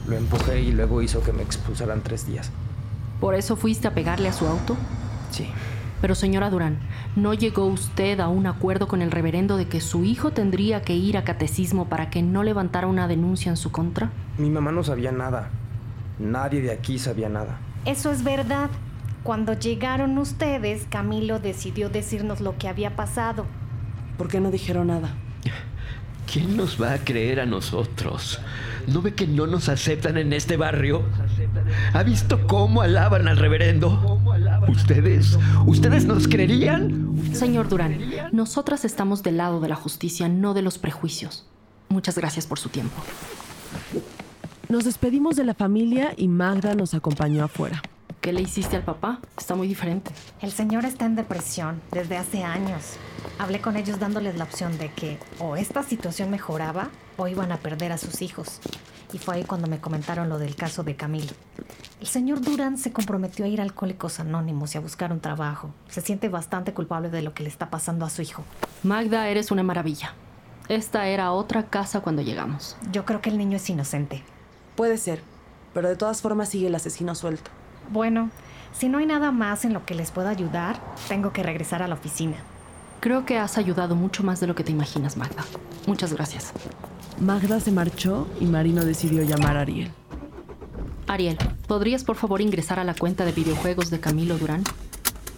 Lo 0.08 0.16
empujé 0.16 0.62
y 0.62 0.72
luego 0.72 1.02
hizo 1.02 1.24
que 1.24 1.34
me 1.34 1.42
expulsaran 1.42 2.02
tres 2.02 2.28
días. 2.28 2.52
¿Por 3.20 3.34
eso 3.34 3.56
fuiste 3.56 3.88
a 3.88 3.96
pegarle 3.96 4.30
a 4.30 4.34
su 4.34 4.46
auto? 4.46 4.78
Sí. 5.32 5.48
Pero 6.00 6.14
señora 6.14 6.52
Durán, 6.52 6.78
¿no 7.16 7.34
llegó 7.34 7.66
usted 7.66 8.20
a 8.20 8.28
un 8.28 8.46
acuerdo 8.46 8.88
con 8.88 9.02
el 9.02 9.10
reverendo 9.10 9.58
de 9.58 9.68
que 9.68 9.82
su 9.82 10.04
hijo 10.04 10.30
tendría 10.30 10.84
que 10.84 10.96
ir 10.96 11.18
a 11.18 11.24
catecismo 11.24 11.86
para 11.86 12.12
que 12.12 12.22
no 12.22 12.44
levantara 12.44 12.86
una 12.86 13.08
denuncia 13.08 13.50
en 13.50 13.58
su 13.58 13.72
contra? 13.72 14.12
Mi 14.38 14.50
mamá 14.50 14.72
no 14.72 14.84
sabía 14.84 15.12
nada. 15.12 15.50
Nadie 16.20 16.62
de 16.62 16.72
aquí 16.72 17.00
sabía 17.00 17.30
nada. 17.30 17.60
Eso 17.86 18.12
es 18.12 18.24
verdad. 18.24 18.70
Cuando 19.24 19.54
llegaron 19.54 20.18
ustedes, 20.18 20.86
Camilo 20.90 21.40
decidió 21.40 21.90
decirnos 21.90 22.40
lo 22.40 22.58
que 22.58 22.68
había 22.68 22.96
pasado. 22.96 23.46
¿Por 24.18 24.28
qué 24.28 24.40
no 24.40 24.52
dijeron 24.52 24.88
nada? 24.88 25.10
¿Quién 26.32 26.58
nos 26.58 26.82
va 26.82 26.94
a 26.94 26.98
creer 27.00 27.40
a 27.40 27.46
nosotros? 27.46 28.40
¿No 28.88 29.02
ve 29.02 29.14
que 29.14 29.28
no 29.28 29.48
nos 29.48 29.70
aceptan 29.70 30.18
en 30.18 30.34
este 30.34 30.56
barrio? 30.56 31.04
¿Ha 31.94 32.04
visto 32.04 32.48
cómo 32.48 32.82
alaban 32.82 33.28
al 33.28 33.38
reverendo? 33.38 34.22
¿Ustedes? 34.68 35.38
¿Ustedes 35.66 36.06
nos 36.06 36.28
creerían? 36.28 37.18
Señor 37.34 37.70
Durán, 37.70 38.00
nosotras 38.32 38.86
estamos 38.86 39.24
del 39.24 39.38
lado 39.38 39.60
de 39.62 39.70
la 39.70 39.76
justicia, 39.76 40.30
no 40.30 40.54
de 40.54 40.62
los 40.62 40.78
prejuicios. 40.78 41.46
Muchas 41.90 42.18
gracias 42.18 42.46
por 42.46 42.60
su 42.60 42.70
tiempo. 42.70 43.02
Nos 44.70 44.84
despedimos 44.84 45.38
de 45.38 45.46
la 45.46 45.54
familia 45.54 46.14
y 46.18 46.28
Magda 46.28 46.76
nos 46.76 46.94
acompañó 46.94 47.46
afuera. 47.46 47.82
¿Qué 48.20 48.34
le 48.34 48.42
hiciste 48.42 48.76
al 48.76 48.84
papá? 48.84 49.22
Está 49.38 49.56
muy 49.56 49.66
diferente. 49.66 50.12
El 50.42 50.52
señor 50.52 50.84
está 50.84 51.06
en 51.06 51.16
depresión 51.16 51.82
desde 51.90 52.18
hace 52.18 52.44
años. 52.44 52.98
Hablé 53.40 53.62
con 53.62 53.78
ellos 53.78 53.98
dándoles 53.98 54.38
la 54.38 54.44
opción 54.44 54.78
de 54.78 54.92
que 54.92 55.20
o 55.40 55.56
esta 55.56 55.84
situación 55.84 56.30
mejoraba 56.32 56.90
o 57.16 57.30
iban 57.30 57.54
a 57.54 57.58
perder 57.60 57.94
a 57.94 57.98
sus 57.98 58.22
hijos. 58.22 58.60
Y 59.14 59.20
fue 59.20 59.36
ahí 59.36 59.46
cuando 59.46 59.68
me 59.68 59.80
comentaron 59.80 60.28
lo 60.28 60.38
del 60.38 60.58
caso 60.58 60.84
de 60.84 60.98
Camilo. 60.98 61.32
El 62.02 62.08
señor 62.08 62.42
Durán 62.42 62.78
se 62.78 62.92
comprometió 62.92 63.46
a 63.46 63.48
ir 63.48 63.62
a 63.62 63.64
Alcohólicos 63.64 64.20
Anónimos 64.20 64.76
y 64.76 64.80
a 64.80 64.82
buscar 64.82 65.14
un 65.14 65.22
trabajo. 65.22 65.70
Se 65.88 66.02
siente 66.02 66.28
bastante 66.28 66.74
culpable 66.74 67.10
de 67.10 67.22
lo 67.22 67.34
que 67.34 67.44
le 67.44 67.50
está 67.50 67.70
pasando 67.70 68.06
a 68.06 68.10
su 68.10 68.22
hijo. 68.22 68.44
Magda, 68.84 69.30
eres 69.30 69.50
una 69.50 69.64
maravilla. 69.64 70.14
Esta 70.68 71.08
era 71.08 71.32
otra 71.32 71.68
casa 71.68 72.02
cuando 72.02 72.22
llegamos. 72.22 72.76
Yo 72.92 73.06
creo 73.06 73.22
que 73.22 73.30
el 73.30 73.38
niño 73.38 73.56
es 73.56 73.70
inocente. 73.70 74.26
Puede 74.78 74.98
ser, 74.98 75.22
pero 75.74 75.90
de 75.90 75.96
todas 75.96 76.22
formas 76.22 76.50
sigue 76.50 76.68
el 76.68 76.76
asesino 76.76 77.16
suelto. 77.16 77.50
Bueno, 77.90 78.30
si 78.74 78.90
no 78.90 79.00
hay 79.00 79.08
nada 79.08 79.32
más 79.32 79.66
en 79.66 79.74
lo 79.74 79.84
que 79.86 79.96
les 79.96 80.12
pueda 80.12 80.30
ayudar, 80.30 80.80
tengo 81.08 81.34
que 81.34 81.42
regresar 81.42 81.82
a 81.82 81.88
la 81.88 81.96
oficina. 81.96 82.36
Creo 83.00 83.26
que 83.26 83.40
has 83.40 83.58
ayudado 83.58 83.96
mucho 83.96 84.22
más 84.22 84.40
de 84.40 84.46
lo 84.46 84.54
que 84.54 84.64
te 84.64 84.72
imaginas, 84.72 85.18
Magda. 85.18 85.44
Muchas 85.88 86.14
gracias. 86.14 86.54
Magda 87.20 87.60
se 87.60 87.72
marchó 87.72 88.28
y 88.40 88.46
Marino 88.46 88.86
decidió 88.86 89.24
llamar 89.24 89.58
a 89.58 89.62
Ariel. 89.62 89.90
Ariel, 91.08 91.40
¿podrías 91.68 92.04
por 92.04 92.16
favor 92.16 92.40
ingresar 92.40 92.80
a 92.80 92.84
la 92.84 92.94
cuenta 92.94 93.26
de 93.26 93.32
videojuegos 93.32 93.90
de 93.90 94.00
Camilo 94.00 94.38
Durán? 94.38 94.64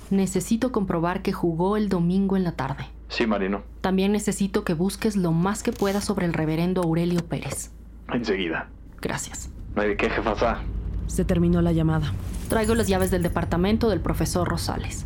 Necesito 0.10 0.74
comprobar 0.74 1.22
que 1.22 1.32
jugó 1.32 1.78
el 1.78 1.88
domingo 1.88 2.36
en 2.36 2.44
la 2.44 2.58
tarde. 2.58 2.88
Sí, 3.08 3.26
Marino. 3.26 3.64
También 3.80 4.12
necesito 4.12 4.66
que 4.66 4.74
busques 4.74 5.16
lo 5.16 5.32
más 5.32 5.64
que 5.64 5.72
puedas 5.72 6.04
sobre 6.04 6.26
el 6.26 6.34
reverendo 6.34 6.82
Aurelio 6.82 7.26
Pérez. 7.26 7.72
Enseguida. 8.12 8.68
Gracias. 9.02 9.50
De 9.76 9.96
qué, 9.96 10.10
jefasa. 10.10 10.60
Se 11.08 11.26
terminó 11.26 11.62
la 11.62 11.72
llamada. 11.72 12.14
Traigo 12.50 12.76
las 12.76 12.88
llaves 12.88 13.12
del 13.12 13.24
departamento 13.24 13.90
del 13.90 14.02
profesor 14.02 14.48
Rosales. 14.48 15.06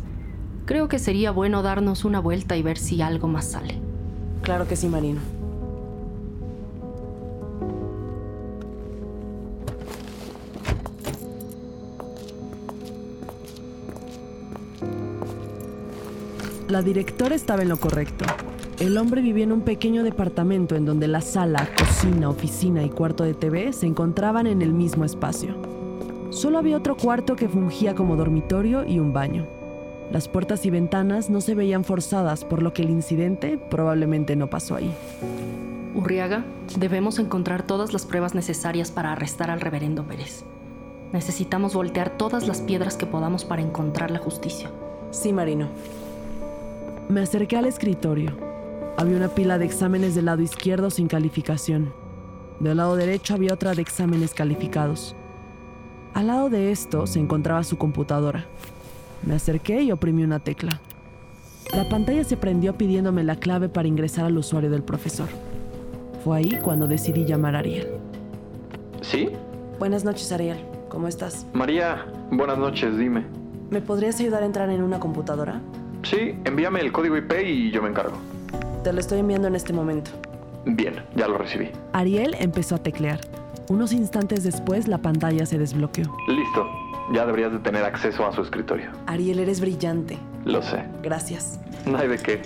Creo 0.66 0.88
que 0.88 0.98
sería 0.98 1.30
bueno 1.30 1.62
darnos 1.62 2.04
una 2.04 2.20
vuelta 2.20 2.56
y 2.56 2.62
ver 2.62 2.78
si 2.78 3.02
algo 3.02 3.28
más 3.28 3.50
sale. 3.50 3.78
Claro 4.42 4.66
que 4.66 4.76
sí, 4.76 4.88
Marino. 4.88 5.20
La 16.68 16.82
directora 16.82 17.34
estaba 17.34 17.62
en 17.62 17.68
lo 17.68 17.76
correcto. 17.76 18.24
El 18.80 18.98
hombre 18.98 19.22
vivía 19.22 19.44
en 19.44 19.52
un 19.52 19.60
pequeño 19.60 20.02
departamento 20.02 20.74
en 20.74 20.84
donde 20.84 21.06
la 21.06 21.20
sala, 21.20 21.68
cocina, 21.78 22.28
oficina 22.28 22.82
y 22.82 22.90
cuarto 22.90 23.22
de 23.22 23.32
TV 23.32 23.72
se 23.72 23.86
encontraban 23.86 24.48
en 24.48 24.62
el 24.62 24.72
mismo 24.72 25.04
espacio. 25.04 25.54
Solo 26.30 26.58
había 26.58 26.76
otro 26.76 26.96
cuarto 26.96 27.36
que 27.36 27.48
fungía 27.48 27.94
como 27.94 28.16
dormitorio 28.16 28.84
y 28.84 28.98
un 28.98 29.12
baño. 29.12 29.46
Las 30.10 30.26
puertas 30.26 30.66
y 30.66 30.70
ventanas 30.70 31.30
no 31.30 31.40
se 31.40 31.54
veían 31.54 31.84
forzadas, 31.84 32.44
por 32.44 32.62
lo 32.62 32.72
que 32.72 32.82
el 32.82 32.90
incidente 32.90 33.58
probablemente 33.70 34.34
no 34.34 34.50
pasó 34.50 34.74
ahí. 34.74 34.92
Urriaga, 35.94 36.44
debemos 36.76 37.20
encontrar 37.20 37.62
todas 37.62 37.92
las 37.92 38.04
pruebas 38.04 38.34
necesarias 38.34 38.90
para 38.90 39.12
arrestar 39.12 39.52
al 39.52 39.60
reverendo 39.60 40.02
Pérez. 40.02 40.44
Necesitamos 41.12 41.74
voltear 41.74 42.18
todas 42.18 42.48
las 42.48 42.60
piedras 42.60 42.96
que 42.96 43.06
podamos 43.06 43.44
para 43.44 43.62
encontrar 43.62 44.10
la 44.10 44.18
justicia. 44.18 44.68
Sí, 45.12 45.32
Marino. 45.32 45.68
Me 47.08 47.20
acerqué 47.20 47.56
al 47.56 47.66
escritorio. 47.66 48.53
Había 48.96 49.16
una 49.16 49.28
pila 49.28 49.58
de 49.58 49.64
exámenes 49.64 50.14
del 50.14 50.26
lado 50.26 50.40
izquierdo 50.40 50.88
sin 50.88 51.08
calificación. 51.08 51.92
Del 52.60 52.76
lado 52.76 52.94
derecho 52.94 53.34
había 53.34 53.52
otra 53.52 53.74
de 53.74 53.82
exámenes 53.82 54.34
calificados. 54.34 55.16
Al 56.14 56.28
lado 56.28 56.48
de 56.48 56.70
esto 56.70 57.08
se 57.08 57.18
encontraba 57.18 57.64
su 57.64 57.76
computadora. 57.76 58.46
Me 59.26 59.34
acerqué 59.34 59.82
y 59.82 59.90
oprimí 59.90 60.22
una 60.22 60.38
tecla. 60.38 60.80
La 61.72 61.88
pantalla 61.88 62.22
se 62.22 62.36
prendió 62.36 62.74
pidiéndome 62.78 63.24
la 63.24 63.36
clave 63.36 63.68
para 63.68 63.88
ingresar 63.88 64.26
al 64.26 64.38
usuario 64.38 64.70
del 64.70 64.84
profesor. 64.84 65.28
Fue 66.22 66.38
ahí 66.38 66.58
cuando 66.62 66.86
decidí 66.86 67.24
llamar 67.24 67.56
a 67.56 67.58
Ariel. 67.58 67.88
¿Sí? 69.00 69.28
Buenas 69.80 70.04
noches, 70.04 70.30
Ariel. 70.30 70.58
¿Cómo 70.88 71.08
estás? 71.08 71.46
María, 71.52 72.06
buenas 72.30 72.58
noches, 72.58 72.96
dime. 72.96 73.24
¿Me 73.70 73.80
podrías 73.80 74.20
ayudar 74.20 74.44
a 74.44 74.46
entrar 74.46 74.70
en 74.70 74.82
una 74.82 75.00
computadora? 75.00 75.60
Sí, 76.04 76.36
envíame 76.44 76.80
el 76.80 76.92
código 76.92 77.16
IP 77.16 77.32
y 77.44 77.70
yo 77.72 77.82
me 77.82 77.88
encargo. 77.88 78.16
Te 78.84 78.92
lo 78.92 79.00
estoy 79.00 79.20
enviando 79.20 79.48
en 79.48 79.56
este 79.56 79.72
momento. 79.72 80.10
Bien, 80.66 81.02
ya 81.16 81.26
lo 81.26 81.38
recibí. 81.38 81.70
Ariel 81.94 82.36
empezó 82.38 82.74
a 82.74 82.78
teclear. 82.82 83.18
Unos 83.70 83.94
instantes 83.94 84.44
después 84.44 84.88
la 84.88 84.98
pantalla 84.98 85.46
se 85.46 85.56
desbloqueó. 85.56 86.04
Listo. 86.28 86.66
Ya 87.14 87.24
deberías 87.24 87.52
de 87.52 87.60
tener 87.60 87.82
acceso 87.82 88.26
a 88.26 88.32
su 88.32 88.42
escritorio. 88.42 88.90
Ariel, 89.06 89.38
eres 89.38 89.60
brillante. 89.60 90.18
Lo 90.44 90.60
sé. 90.60 90.84
Gracias. 91.02 91.58
No 91.86 91.96
hay 91.96 92.08
de 92.08 92.18
qué. 92.18 92.42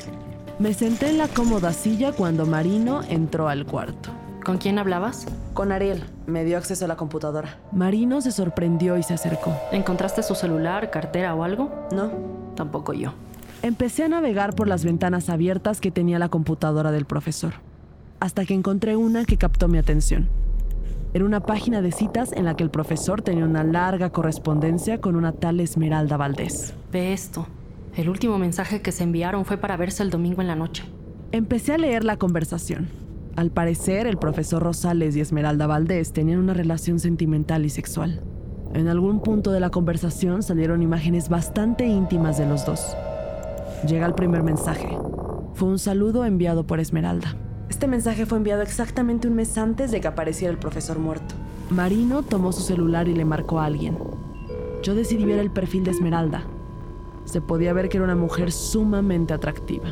Me 0.61 0.75
senté 0.75 1.11
en 1.11 1.19
la 1.19 1.27
cómoda 1.27 1.73
silla 1.73 2.13
cuando 2.13 2.47
Marino 2.47 3.03
entró 3.09 3.49
al 3.49 3.67
cuarto. 3.67 4.11
¿Con 4.45 4.59
quién 4.59 4.79
hablabas? 4.79 5.27
Con 5.55 5.73
Ariel. 5.73 6.05
Me 6.27 6.45
dio 6.45 6.57
acceso 6.57 6.85
a 6.85 6.89
la 6.89 6.97
computadora. 6.97 7.57
Marino 7.73 8.21
se 8.21 8.31
sorprendió 8.31 8.97
y 8.97 9.03
se 9.03 9.15
acercó. 9.15 9.57
¿Encontraste 9.73 10.23
su 10.23 10.37
celular, 10.37 10.91
cartera 10.93 11.35
o 11.35 11.43
algo? 11.43 11.69
No. 11.91 12.11
Tampoco 12.55 12.93
yo. 12.93 13.13
Empecé 13.63 14.05
a 14.05 14.09
navegar 14.09 14.55
por 14.55 14.69
las 14.69 14.85
ventanas 14.85 15.29
abiertas 15.29 15.81
que 15.81 15.91
tenía 15.91 16.21
la 16.21 16.29
computadora 16.29 16.93
del 16.93 17.07
profesor, 17.07 17.55
hasta 18.21 18.45
que 18.45 18.55
encontré 18.55 18.95
una 18.95 19.25
que 19.25 19.37
captó 19.37 19.67
mi 19.67 19.79
atención. 19.79 20.29
Era 21.13 21.25
una 21.25 21.41
página 21.41 21.83
de 21.83 21.91
citas 21.91 22.33
en 22.33 22.45
la 22.45 22.55
que 22.55 22.63
el 22.63 22.71
profesor 22.71 23.21
tenía 23.21 23.45
una 23.45 23.65
larga 23.65 24.11
correspondencia 24.11 25.01
con 25.01 25.17
una 25.17 25.33
tal 25.33 25.59
Esmeralda 25.59 26.17
Valdés. 26.17 26.73
Ve 26.93 27.13
esto. 27.13 27.49
El 27.97 28.09
último 28.09 28.39
mensaje 28.39 28.81
que 28.81 28.93
se 28.93 29.03
enviaron 29.03 29.45
fue 29.45 29.57
para 29.57 29.77
verse 29.77 30.05
el 30.05 30.11
domingo 30.11 30.41
en 30.41 30.47
la 30.47 30.55
noche. 30.55 30.85
Empecé 31.33 31.73
a 31.73 31.79
leer 31.79 32.05
la 32.05 32.17
conversación. 32.17 32.89
Al 33.35 33.51
parecer, 33.51 34.07
el 34.07 34.19
profesor 34.19 34.63
Rosales 34.63 35.17
y 35.17 35.21
Esmeralda 35.21 35.67
Valdés 35.67 36.13
tenían 36.13 36.39
una 36.39 36.55
relación 36.55 37.01
sentimental 37.01 37.67
y 37.67 37.71
sexual. 37.71 38.23
En 38.73 38.87
algún 38.87 39.21
punto 39.21 39.51
de 39.51 39.61
la 39.61 39.71
conversación 39.71 40.45
salieron 40.45 40.81
imágenes 40.81 41.29
bastante 41.29 41.87
íntimas 41.87 42.39
de 42.39 42.47
los 42.47 42.65
dos. 42.65 42.97
Llega 43.87 44.07
el 44.07 44.15
primer 44.15 44.43
mensaje. 44.43 44.99
Fue 45.55 45.69
un 45.69 45.79
saludo 45.79 46.25
enviado 46.25 46.67
por 46.67 46.81
Esmeralda. 46.81 47.37
Este 47.69 47.87
mensaje 47.87 48.27
fue 48.27 48.39
enviado 48.39 48.63
exactamente 48.63 49.29
un 49.29 49.35
mes 49.35 49.57
antes 49.57 49.91
de 49.93 50.01
que 50.01 50.09
apareciera 50.09 50.51
el 50.51 50.59
profesor 50.59 50.99
muerto. 50.99 51.37
Marino 51.71 52.23
tomó 52.23 52.51
su 52.53 52.63
celular 52.63 53.07
y 53.09 53.15
le 53.15 53.25
marcó 53.25 53.61
a 53.61 53.67
alguien. 53.67 53.97
Yo 54.83 54.95
decidí 54.95 55.25
ver 55.25 55.39
el 55.39 55.51
perfil 55.51 55.85
de 55.85 55.93
Esmeralda. 55.93 56.43
Se 57.25 57.41
podía 57.41 57.73
ver 57.73 57.89
que 57.89 57.99
era 57.99 58.05
una 58.05 58.17
mujer 58.17 58.51
sumamente 58.51 59.33
atractiva. 59.33 59.91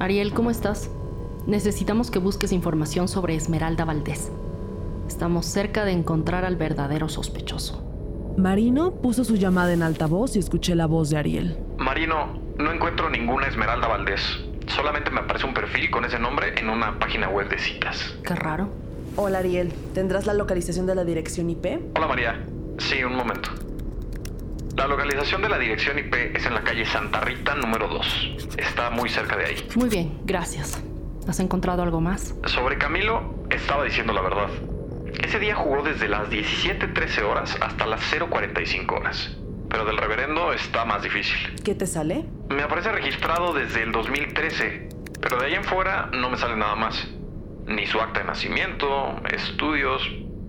Ariel, 0.00 0.32
¿cómo 0.32 0.50
estás? 0.50 0.90
Necesitamos 1.46 2.10
que 2.10 2.18
busques 2.18 2.52
información 2.52 3.06
sobre 3.06 3.36
Esmeralda 3.36 3.84
Valdés. 3.84 4.32
Estamos 5.06 5.46
cerca 5.46 5.84
de 5.84 5.92
encontrar 5.92 6.44
al 6.44 6.56
verdadero 6.56 7.08
sospechoso. 7.08 7.84
Marino 8.36 8.92
puso 8.92 9.24
su 9.24 9.36
llamada 9.36 9.72
en 9.72 9.82
altavoz 9.82 10.36
y 10.36 10.38
escuché 10.38 10.74
la 10.74 10.86
voz 10.86 11.10
de 11.10 11.18
Ariel. 11.18 11.58
Marino, 11.78 12.39
no 12.60 12.72
encuentro 12.72 13.10
ninguna 13.10 13.46
Esmeralda 13.46 13.88
Valdés. 13.88 14.22
Solamente 14.66 15.10
me 15.10 15.20
aparece 15.20 15.46
un 15.46 15.54
perfil 15.54 15.90
con 15.90 16.04
ese 16.04 16.18
nombre 16.18 16.54
en 16.58 16.68
una 16.68 16.98
página 16.98 17.28
web 17.28 17.48
de 17.48 17.58
citas. 17.58 18.14
Qué 18.24 18.34
raro. 18.34 18.68
Hola 19.16 19.38
Ariel, 19.38 19.72
¿tendrás 19.94 20.26
la 20.26 20.34
localización 20.34 20.86
de 20.86 20.94
la 20.94 21.04
dirección 21.04 21.50
IP? 21.50 21.66
Hola 21.96 22.06
María. 22.06 22.44
Sí, 22.78 23.02
un 23.02 23.16
momento. 23.16 23.50
La 24.76 24.86
localización 24.86 25.42
de 25.42 25.48
la 25.48 25.58
dirección 25.58 25.98
IP 25.98 26.14
es 26.36 26.46
en 26.46 26.54
la 26.54 26.62
calle 26.62 26.86
Santa 26.86 27.20
Rita 27.20 27.54
número 27.54 27.88
2. 27.88 28.36
Está 28.56 28.90
muy 28.90 29.08
cerca 29.08 29.36
de 29.36 29.46
ahí. 29.46 29.68
Muy 29.74 29.88
bien, 29.88 30.20
gracias. 30.24 30.80
¿Has 31.26 31.40
encontrado 31.40 31.82
algo 31.82 32.00
más? 32.00 32.34
Sobre 32.46 32.78
Camilo, 32.78 33.34
estaba 33.50 33.84
diciendo 33.84 34.12
la 34.12 34.22
verdad. 34.22 34.48
Ese 35.22 35.38
día 35.38 35.56
jugó 35.56 35.82
desde 35.82 36.08
las 36.08 36.28
17.13 36.30 37.22
horas 37.24 37.58
hasta 37.60 37.86
las 37.86 38.00
0.45 38.12 38.92
horas. 38.92 39.36
Pero 39.70 39.84
del 39.84 39.96
reverendo 39.96 40.52
está 40.52 40.84
más 40.84 41.02
difícil. 41.02 41.36
¿Qué 41.64 41.74
te 41.74 41.86
sale? 41.86 42.26
Me 42.48 42.62
aparece 42.62 42.90
registrado 42.90 43.54
desde 43.54 43.82
el 43.84 43.92
2013, 43.92 44.88
pero 45.20 45.38
de 45.38 45.46
ahí 45.46 45.54
en 45.54 45.64
fuera 45.64 46.10
no 46.12 46.28
me 46.28 46.36
sale 46.36 46.56
nada 46.56 46.74
más. 46.74 47.08
Ni 47.66 47.86
su 47.86 48.00
acta 48.00 48.20
de 48.20 48.26
nacimiento, 48.26 48.86
estudios, 49.32 50.02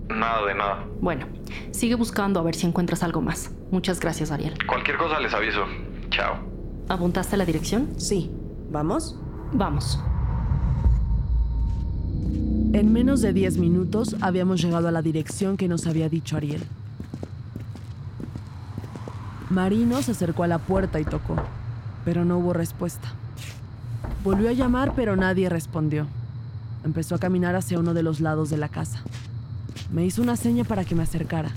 nada 0.08 0.44
de 0.44 0.54
nada. 0.54 0.84
Bueno, 1.00 1.26
sigue 1.70 1.94
buscando 1.94 2.40
a 2.40 2.42
ver 2.42 2.56
si 2.56 2.66
encuentras 2.66 3.02
algo 3.04 3.20
más. 3.20 3.52
Muchas 3.70 4.00
gracias, 4.00 4.32
Ariel. 4.32 4.54
Cualquier 4.66 4.96
cosa 4.96 5.20
les 5.20 5.32
aviso. 5.32 5.64
Chao. 6.10 6.36
¿Apuntaste 6.88 7.36
la 7.36 7.44
dirección? 7.44 7.98
Sí. 7.98 8.30
¿Vamos? 8.70 9.16
Vamos. 9.52 10.02
En 12.72 12.92
menos 12.92 13.20
de 13.20 13.32
10 13.32 13.58
minutos 13.58 14.16
habíamos 14.20 14.60
llegado 14.62 14.88
a 14.88 14.90
la 14.90 15.02
dirección 15.02 15.56
que 15.56 15.68
nos 15.68 15.86
había 15.86 16.08
dicho 16.08 16.36
Ariel. 16.36 16.62
Marino 19.52 20.00
se 20.00 20.12
acercó 20.12 20.44
a 20.44 20.46
la 20.46 20.56
puerta 20.56 20.98
y 20.98 21.04
tocó, 21.04 21.36
pero 22.06 22.24
no 22.24 22.38
hubo 22.38 22.54
respuesta. 22.54 23.12
Volvió 24.24 24.48
a 24.48 24.54
llamar, 24.54 24.94
pero 24.96 25.14
nadie 25.14 25.50
respondió. 25.50 26.06
Empezó 26.84 27.16
a 27.16 27.18
caminar 27.18 27.54
hacia 27.54 27.78
uno 27.78 27.92
de 27.92 28.02
los 28.02 28.20
lados 28.20 28.48
de 28.48 28.56
la 28.56 28.70
casa. 28.70 29.02
Me 29.92 30.06
hizo 30.06 30.22
una 30.22 30.36
seña 30.36 30.64
para 30.64 30.86
que 30.86 30.94
me 30.94 31.02
acercara. 31.02 31.50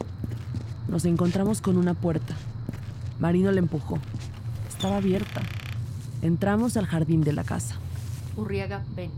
Nos 0.90 1.06
encontramos 1.06 1.62
con 1.62 1.78
una 1.78 1.94
puerta. 1.94 2.36
Marino 3.18 3.50
la 3.54 3.60
empujó. 3.60 3.98
Estaba 4.68 4.98
abierta. 4.98 5.42
Entramos 6.22 6.76
al 6.76 6.88
jardín 6.88 7.22
de 7.22 7.32
la 7.32 7.46
casa. 7.46 7.76
Urriaga, 8.36 8.84
ven. 8.94 9.10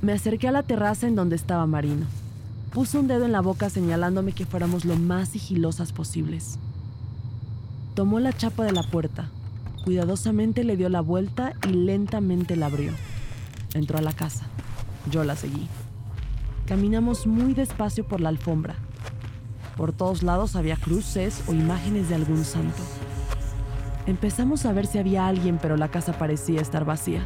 Me 0.00 0.14
acerqué 0.14 0.48
a 0.48 0.52
la 0.52 0.62
terraza 0.62 1.06
en 1.06 1.16
donde 1.16 1.36
estaba 1.36 1.66
Marino. 1.66 2.06
Puso 2.72 2.98
un 2.98 3.08
dedo 3.08 3.26
en 3.26 3.32
la 3.32 3.42
boca 3.42 3.68
señalándome 3.68 4.32
que 4.32 4.46
fuéramos 4.46 4.86
lo 4.86 4.96
más 4.96 5.28
sigilosas 5.28 5.92
posibles. 5.92 6.58
Tomó 7.94 8.18
la 8.18 8.32
chapa 8.32 8.64
de 8.64 8.72
la 8.72 8.82
puerta, 8.82 9.30
cuidadosamente 9.84 10.64
le 10.64 10.76
dio 10.76 10.88
la 10.88 11.00
vuelta 11.00 11.52
y 11.68 11.72
lentamente 11.72 12.56
la 12.56 12.66
abrió. 12.66 12.90
Entró 13.72 13.98
a 13.98 14.02
la 14.02 14.12
casa. 14.12 14.46
Yo 15.12 15.22
la 15.22 15.36
seguí. 15.36 15.68
Caminamos 16.66 17.28
muy 17.28 17.54
despacio 17.54 18.04
por 18.04 18.20
la 18.20 18.30
alfombra. 18.30 18.74
Por 19.76 19.92
todos 19.92 20.24
lados 20.24 20.56
había 20.56 20.74
cruces 20.74 21.44
o 21.46 21.54
imágenes 21.54 22.08
de 22.08 22.16
algún 22.16 22.44
santo. 22.44 22.82
Empezamos 24.06 24.66
a 24.66 24.72
ver 24.72 24.86
si 24.86 24.98
había 24.98 25.28
alguien, 25.28 25.58
pero 25.62 25.76
la 25.76 25.88
casa 25.88 26.18
parecía 26.18 26.60
estar 26.60 26.84
vacía. 26.84 27.24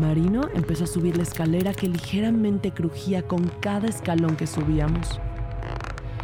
Marino 0.00 0.42
empezó 0.54 0.84
a 0.84 0.86
subir 0.86 1.16
la 1.16 1.24
escalera 1.24 1.74
que 1.74 1.88
ligeramente 1.88 2.70
crujía 2.70 3.22
con 3.26 3.48
cada 3.60 3.88
escalón 3.88 4.36
que 4.36 4.46
subíamos. 4.46 5.20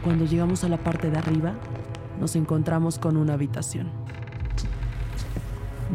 Cuando 0.04 0.24
llegamos 0.24 0.62
a 0.62 0.68
la 0.68 0.78
parte 0.78 1.10
de 1.10 1.18
arriba, 1.18 1.54
nos 2.20 2.36
encontramos 2.36 2.98
con 2.98 3.16
una 3.16 3.34
habitación. 3.34 3.88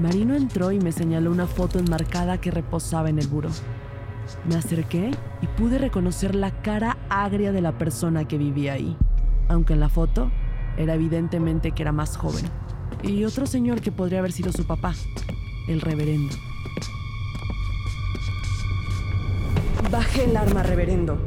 Marino 0.02 0.36
entró 0.36 0.72
y 0.72 0.80
me 0.80 0.92
señaló 0.92 1.32
una 1.32 1.46
foto 1.46 1.78
enmarcada 1.78 2.40
que 2.40 2.52
reposaba 2.52 3.10
en 3.10 3.20
el 3.20 3.28
buró. 3.28 3.50
Me 4.48 4.56
acerqué 4.56 5.12
y 5.42 5.48
pude 5.48 5.78
reconocer 5.78 6.34
la 6.34 6.52
cara 6.62 6.98
agria 7.10 7.52
de 7.52 7.62
la 7.62 7.78
persona 7.78 8.28
que 8.28 8.38
vivía 8.38 8.74
ahí, 8.74 8.98
aunque 9.50 9.74
en 9.74 9.80
la 9.80 9.90
foto 9.90 10.32
era 10.78 10.96
evidentemente 10.96 11.72
que 11.72 11.84
era 11.84 11.92
más 11.92 12.18
joven. 12.18 12.46
Y 13.04 13.26
otro 13.26 13.46
señor 13.46 13.82
que 13.82 13.92
podría 13.92 14.20
haber 14.20 14.32
sido 14.32 14.52
su 14.52 14.66
papá, 14.66 14.94
el 15.68 15.82
reverendo. 15.82 16.36
Baje 19.92 20.24
el 20.24 20.36
arma, 20.38 20.64
reverendo. 20.64 21.18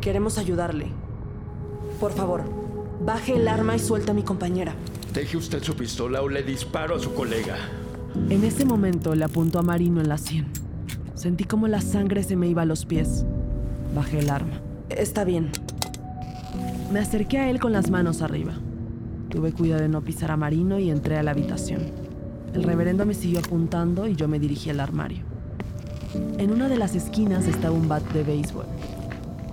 Queremos 0.00 0.38
ayudarle. 0.38 0.92
Por 1.98 2.12
favor, 2.12 2.61
baje 3.04 3.36
el 3.36 3.48
arma 3.48 3.76
y 3.76 3.78
suelta 3.78 4.12
a 4.12 4.14
mi 4.14 4.22
compañera. 4.22 4.74
Deje 5.12 5.36
usted 5.36 5.62
su 5.62 5.74
pistola 5.74 6.22
o 6.22 6.28
le 6.28 6.42
disparo 6.42 6.96
a 6.96 6.98
su 7.00 7.12
colega. 7.14 7.56
En 8.30 8.44
ese 8.44 8.64
momento 8.64 9.14
le 9.14 9.24
apuntó 9.24 9.58
a 9.58 9.62
Marino 9.62 10.00
en 10.00 10.08
la 10.08 10.18
sien. 10.18 10.46
Sentí 11.14 11.44
como 11.44 11.68
la 11.68 11.80
sangre 11.80 12.22
se 12.22 12.36
me 12.36 12.48
iba 12.48 12.62
a 12.62 12.66
los 12.66 12.86
pies. 12.86 13.24
Bajé 13.94 14.20
el 14.20 14.30
arma. 14.30 14.60
Está 14.88 15.24
bien. 15.24 15.50
Me 16.92 17.00
acerqué 17.00 17.38
a 17.38 17.50
él 17.50 17.58
con 17.58 17.72
las 17.72 17.90
manos 17.90 18.22
arriba. 18.22 18.52
Tuve 19.28 19.52
cuidado 19.52 19.82
de 19.82 19.88
no 19.88 20.02
pisar 20.02 20.30
a 20.30 20.36
Marino 20.36 20.78
y 20.78 20.90
entré 20.90 21.16
a 21.16 21.22
la 21.22 21.30
habitación. 21.30 21.82
El 22.54 22.64
reverendo 22.64 23.06
me 23.06 23.14
siguió 23.14 23.38
apuntando 23.38 24.06
y 24.06 24.14
yo 24.14 24.28
me 24.28 24.38
dirigí 24.38 24.68
al 24.68 24.80
armario. 24.80 25.24
En 26.36 26.52
una 26.52 26.68
de 26.68 26.76
las 26.76 26.94
esquinas 26.94 27.46
estaba 27.46 27.74
un 27.74 27.88
bat 27.88 28.02
de 28.12 28.22
béisbol. 28.22 28.66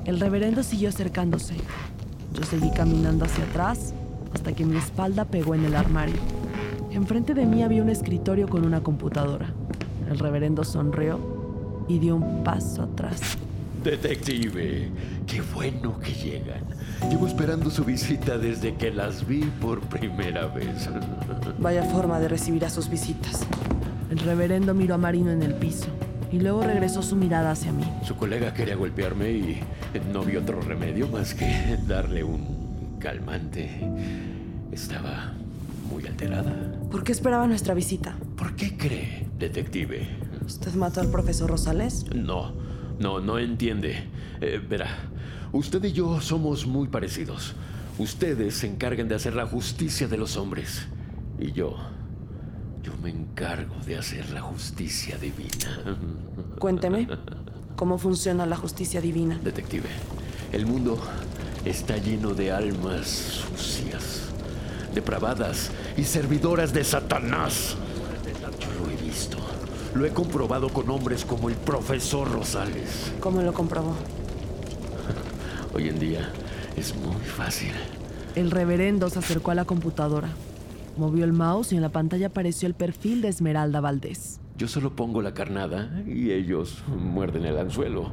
El 0.05 0.19
reverendo 0.19 0.63
siguió 0.63 0.89
acercándose. 0.89 1.55
Yo 2.33 2.43
seguí 2.43 2.71
caminando 2.71 3.25
hacia 3.25 3.43
atrás 3.43 3.93
hasta 4.33 4.53
que 4.53 4.65
mi 4.65 4.77
espalda 4.77 5.25
pegó 5.25 5.55
en 5.55 5.65
el 5.65 5.75
armario. 5.75 6.17
Enfrente 6.91 7.33
de 7.33 7.45
mí 7.45 7.63
había 7.63 7.81
un 7.81 7.89
escritorio 7.89 8.47
con 8.47 8.65
una 8.65 8.81
computadora. 8.81 9.53
El 10.09 10.19
reverendo 10.19 10.63
sonrió 10.63 11.19
y 11.87 11.99
dio 11.99 12.15
un 12.15 12.43
paso 12.43 12.83
atrás. 12.83 13.37
Detective, 13.83 14.89
qué 15.25 15.41
bueno 15.53 15.99
que 15.99 16.13
llegan. 16.13 16.63
Llevo 17.09 17.27
esperando 17.27 17.69
su 17.69 17.85
visita 17.85 18.37
desde 18.37 18.75
que 18.75 18.91
las 18.91 19.25
vi 19.25 19.41
por 19.61 19.79
primera 19.81 20.47
vez. 20.47 20.89
Vaya 21.59 21.83
forma 21.83 22.19
de 22.19 22.27
recibir 22.27 22.65
a 22.65 22.69
sus 22.69 22.89
visitas. 22.89 23.45
El 24.09 24.19
reverendo 24.19 24.73
miró 24.73 24.95
a 24.95 24.97
Marino 24.97 25.31
en 25.31 25.43
el 25.43 25.53
piso 25.53 25.87
y 26.31 26.39
luego 26.39 26.63
regresó 26.63 27.01
su 27.01 27.15
mirada 27.15 27.51
hacia 27.51 27.71
mí. 27.71 27.83
Su 28.05 28.15
colega 28.15 28.53
quería 28.53 28.75
golpearme 28.75 29.31
y 29.31 29.63
no 30.11 30.23
vi 30.23 30.35
otro 30.35 30.61
remedio 30.61 31.07
más 31.07 31.33
que 31.33 31.77
darle 31.87 32.23
un 32.23 32.97
calmante. 32.99 33.69
Estaba 34.71 35.33
muy 35.89 36.05
alterada. 36.05 36.53
¿Por 36.91 37.03
qué 37.03 37.11
esperaba 37.11 37.47
nuestra 37.47 37.73
visita? 37.73 38.15
¿Por 38.37 38.55
qué 38.55 38.77
cree, 38.77 39.27
detective? 39.37 40.07
¿Usted 40.45 40.73
mató 40.75 41.01
al 41.01 41.09
profesor 41.09 41.49
Rosales? 41.49 42.05
No, 42.13 42.53
no, 42.99 43.19
no 43.19 43.39
entiende. 43.39 44.03
Eh, 44.41 44.61
verá, 44.67 44.87
usted 45.51 45.83
y 45.83 45.91
yo 45.91 46.21
somos 46.21 46.65
muy 46.65 46.87
parecidos. 46.87 47.55
Ustedes 47.97 48.55
se 48.55 48.67
encargan 48.67 49.07
de 49.07 49.15
hacer 49.15 49.35
la 49.35 49.45
justicia 49.45 50.07
de 50.07 50.17
los 50.17 50.37
hombres. 50.37 50.87
Y 51.37 51.51
yo, 51.51 51.75
yo 52.83 52.93
me 53.01 53.09
encargo 53.09 53.75
de 53.85 53.97
hacer 53.97 54.29
la 54.31 54.41
justicia 54.41 55.17
divina. 55.17 55.97
Cuénteme, 56.59 57.07
¿cómo 57.75 57.97
funciona 57.97 58.45
la 58.45 58.55
justicia 58.55 59.01
divina? 59.01 59.39
Detective, 59.43 59.89
el 60.51 60.65
mundo 60.65 60.99
está 61.65 61.97
lleno 61.97 62.33
de 62.33 62.51
almas 62.51 63.07
sucias, 63.07 64.29
depravadas 64.93 65.71
y 65.97 66.03
servidoras 66.03 66.73
de 66.73 66.83
Satanás. 66.83 67.75
Yo 68.59 68.85
lo 68.85 68.91
he 68.91 68.95
visto. 68.95 69.37
Lo 69.93 70.05
he 70.05 70.11
comprobado 70.11 70.69
con 70.69 70.89
hombres 70.89 71.25
como 71.25 71.49
el 71.49 71.55
profesor 71.55 72.31
Rosales. 72.31 73.11
¿Cómo 73.19 73.41
lo 73.41 73.53
comprobó? 73.53 73.95
Hoy 75.73 75.89
en 75.89 75.99
día 75.99 76.31
es 76.75 76.95
muy 76.95 77.21
fácil. 77.25 77.71
El 78.35 78.51
reverendo 78.51 79.09
se 79.09 79.19
acercó 79.19 79.51
a 79.51 79.55
la 79.55 79.65
computadora, 79.65 80.29
movió 80.99 81.25
el 81.25 81.33
mouse 81.33 81.71
y 81.71 81.77
en 81.77 81.81
la 81.81 81.89
pantalla 81.89 82.27
apareció 82.27 82.67
el 82.67 82.75
perfil 82.75 83.21
de 83.21 83.29
Esmeralda 83.29 83.79
Valdés. 83.81 84.39
Yo 84.57 84.67
solo 84.67 84.95
pongo 84.95 85.21
la 85.21 85.33
carnada 85.33 85.89
y 86.05 86.31
ellos 86.31 86.83
muerden 86.87 87.45
el 87.45 87.57
anzuelo. 87.57 88.11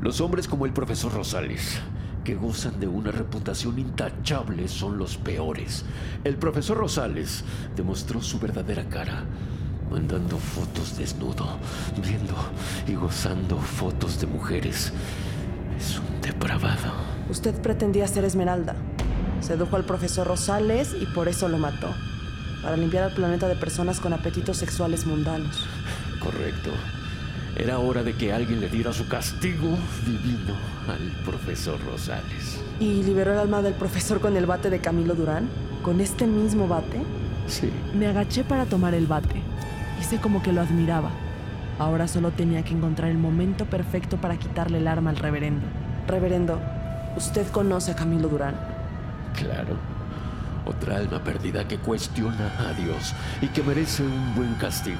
Los 0.00 0.20
hombres 0.20 0.48
como 0.48 0.64
el 0.64 0.72
profesor 0.72 1.12
Rosales, 1.12 1.80
que 2.24 2.36
gozan 2.36 2.78
de 2.78 2.86
una 2.86 3.10
reputación 3.10 3.78
intachable, 3.78 4.68
son 4.68 4.96
los 4.96 5.16
peores. 5.16 5.84
El 6.22 6.36
profesor 6.36 6.78
Rosales 6.78 7.44
demostró 7.76 8.22
su 8.22 8.38
verdadera 8.38 8.88
cara, 8.88 9.24
mandando 9.90 10.38
fotos 10.38 10.96
desnudo, 10.96 11.58
viendo 12.00 12.34
y 12.86 12.94
gozando 12.94 13.58
fotos 13.58 14.20
de 14.20 14.28
mujeres. 14.28 14.92
Es 15.76 15.98
un 15.98 16.20
depravado. 16.20 16.92
Usted 17.28 17.60
pretendía 17.60 18.06
ser 18.06 18.24
Esmeralda. 18.24 18.76
Sedujo 19.40 19.74
al 19.74 19.84
profesor 19.84 20.28
Rosales 20.28 20.94
y 21.00 21.06
por 21.06 21.26
eso 21.26 21.48
lo 21.48 21.58
mató. 21.58 21.88
Para 22.62 22.76
limpiar 22.76 23.04
al 23.04 23.12
planeta 23.12 23.48
de 23.48 23.56
personas 23.56 23.98
con 23.98 24.12
apetitos 24.12 24.56
sexuales 24.56 25.04
mundanos. 25.04 25.66
Correcto. 26.20 26.70
Era 27.56 27.78
hora 27.78 28.02
de 28.02 28.14
que 28.14 28.32
alguien 28.32 28.60
le 28.60 28.68
diera 28.68 28.92
su 28.92 29.06
castigo 29.08 29.76
divino 30.06 30.54
al 30.88 31.10
profesor 31.24 31.78
Rosales. 31.84 32.60
¿Y 32.80 33.02
liberó 33.02 33.32
el 33.32 33.40
alma 33.40 33.62
del 33.62 33.74
profesor 33.74 34.20
con 34.20 34.36
el 34.36 34.46
bate 34.46 34.70
de 34.70 34.80
Camilo 34.80 35.14
Durán? 35.14 35.48
¿Con 35.82 36.00
este 36.00 36.26
mismo 36.26 36.68
bate? 36.68 37.02
Sí. 37.48 37.70
Me 37.94 38.06
agaché 38.06 38.44
para 38.44 38.64
tomar 38.64 38.94
el 38.94 39.06
bate. 39.06 39.42
Hice 40.00 40.18
como 40.18 40.42
que 40.42 40.52
lo 40.52 40.60
admiraba. 40.60 41.10
Ahora 41.78 42.08
solo 42.08 42.30
tenía 42.30 42.62
que 42.62 42.74
encontrar 42.74 43.10
el 43.10 43.18
momento 43.18 43.66
perfecto 43.66 44.16
para 44.16 44.38
quitarle 44.38 44.78
el 44.78 44.88
arma 44.88 45.10
al 45.10 45.16
reverendo. 45.16 45.66
Reverendo, 46.06 46.60
¿usted 47.16 47.46
conoce 47.48 47.90
a 47.90 47.96
Camilo 47.96 48.28
Durán? 48.28 48.54
Claro. 49.34 49.76
Otra 50.64 50.96
alma 50.96 51.22
perdida 51.24 51.66
que 51.66 51.78
cuestiona 51.78 52.52
a 52.58 52.72
Dios 52.72 53.14
y 53.40 53.48
que 53.48 53.62
merece 53.62 54.02
un 54.02 54.34
buen 54.34 54.54
castigo. 54.54 54.98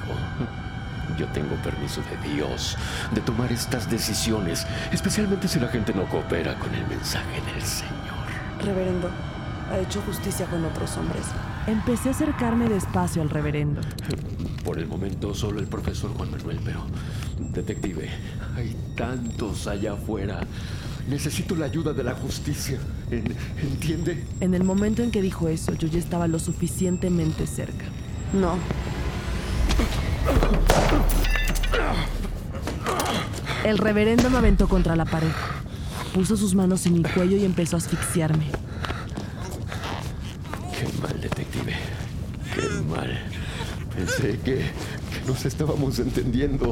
Yo 1.17 1.27
tengo 1.27 1.55
permiso 1.57 2.01
de 2.01 2.33
Dios 2.33 2.77
de 3.13 3.21
tomar 3.21 3.51
estas 3.51 3.89
decisiones, 3.89 4.65
especialmente 4.91 5.47
si 5.47 5.59
la 5.59 5.67
gente 5.67 5.93
no 5.93 6.05
coopera 6.05 6.55
con 6.55 6.73
el 6.73 6.87
mensaje 6.87 7.41
del 7.53 7.61
Señor. 7.61 7.93
Reverendo, 8.63 9.09
ha 9.71 9.79
hecho 9.79 10.01
justicia 10.01 10.45
con 10.47 10.63
otros 10.65 10.97
hombres. 10.97 11.23
Empecé 11.67 12.09
a 12.09 12.11
acercarme 12.11 12.67
despacio 12.67 13.21
al 13.21 13.29
reverendo. 13.29 13.81
Por 14.63 14.79
el 14.79 14.87
momento 14.87 15.33
solo 15.33 15.59
el 15.59 15.67
profesor 15.67 16.11
Juan 16.13 16.31
Manuel, 16.31 16.59
pero... 16.63 16.85
Detective, 17.53 18.09
hay 18.55 18.75
tantos 18.95 19.67
allá 19.67 19.93
afuera. 19.93 20.41
Necesito 21.09 21.55
la 21.55 21.65
ayuda 21.65 21.93
de 21.93 22.03
la 22.03 22.13
justicia. 22.15 22.77
En- 23.11 23.35
¿Entiende? 23.61 24.23
En 24.39 24.53
el 24.53 24.63
momento 24.63 25.03
en 25.03 25.11
que 25.11 25.21
dijo 25.21 25.47
eso, 25.49 25.73
yo 25.73 25.87
ya 25.87 25.99
estaba 25.99 26.27
lo 26.27 26.39
suficientemente 26.39 27.45
cerca. 27.45 27.85
No. 28.33 28.55
El 33.65 33.77
reverendo 33.77 34.29
me 34.29 34.37
aventó 34.37 34.67
contra 34.67 34.95
la 34.95 35.05
pared. 35.05 35.29
Puso 36.13 36.37
sus 36.37 36.53
manos 36.53 36.85
en 36.85 36.93
mi 36.93 37.03
cuello 37.03 37.37
y 37.37 37.45
empezó 37.45 37.75
a 37.75 37.79
asfixiarme. 37.79 38.45
Qué 40.77 41.01
mal, 41.01 41.19
detective. 41.21 41.73
Qué 42.55 42.69
mal. 42.83 43.19
Pensé 43.95 44.39
que, 44.43 44.55
que 44.57 45.27
nos 45.27 45.45
estábamos 45.45 45.99
entendiendo. 45.99 46.71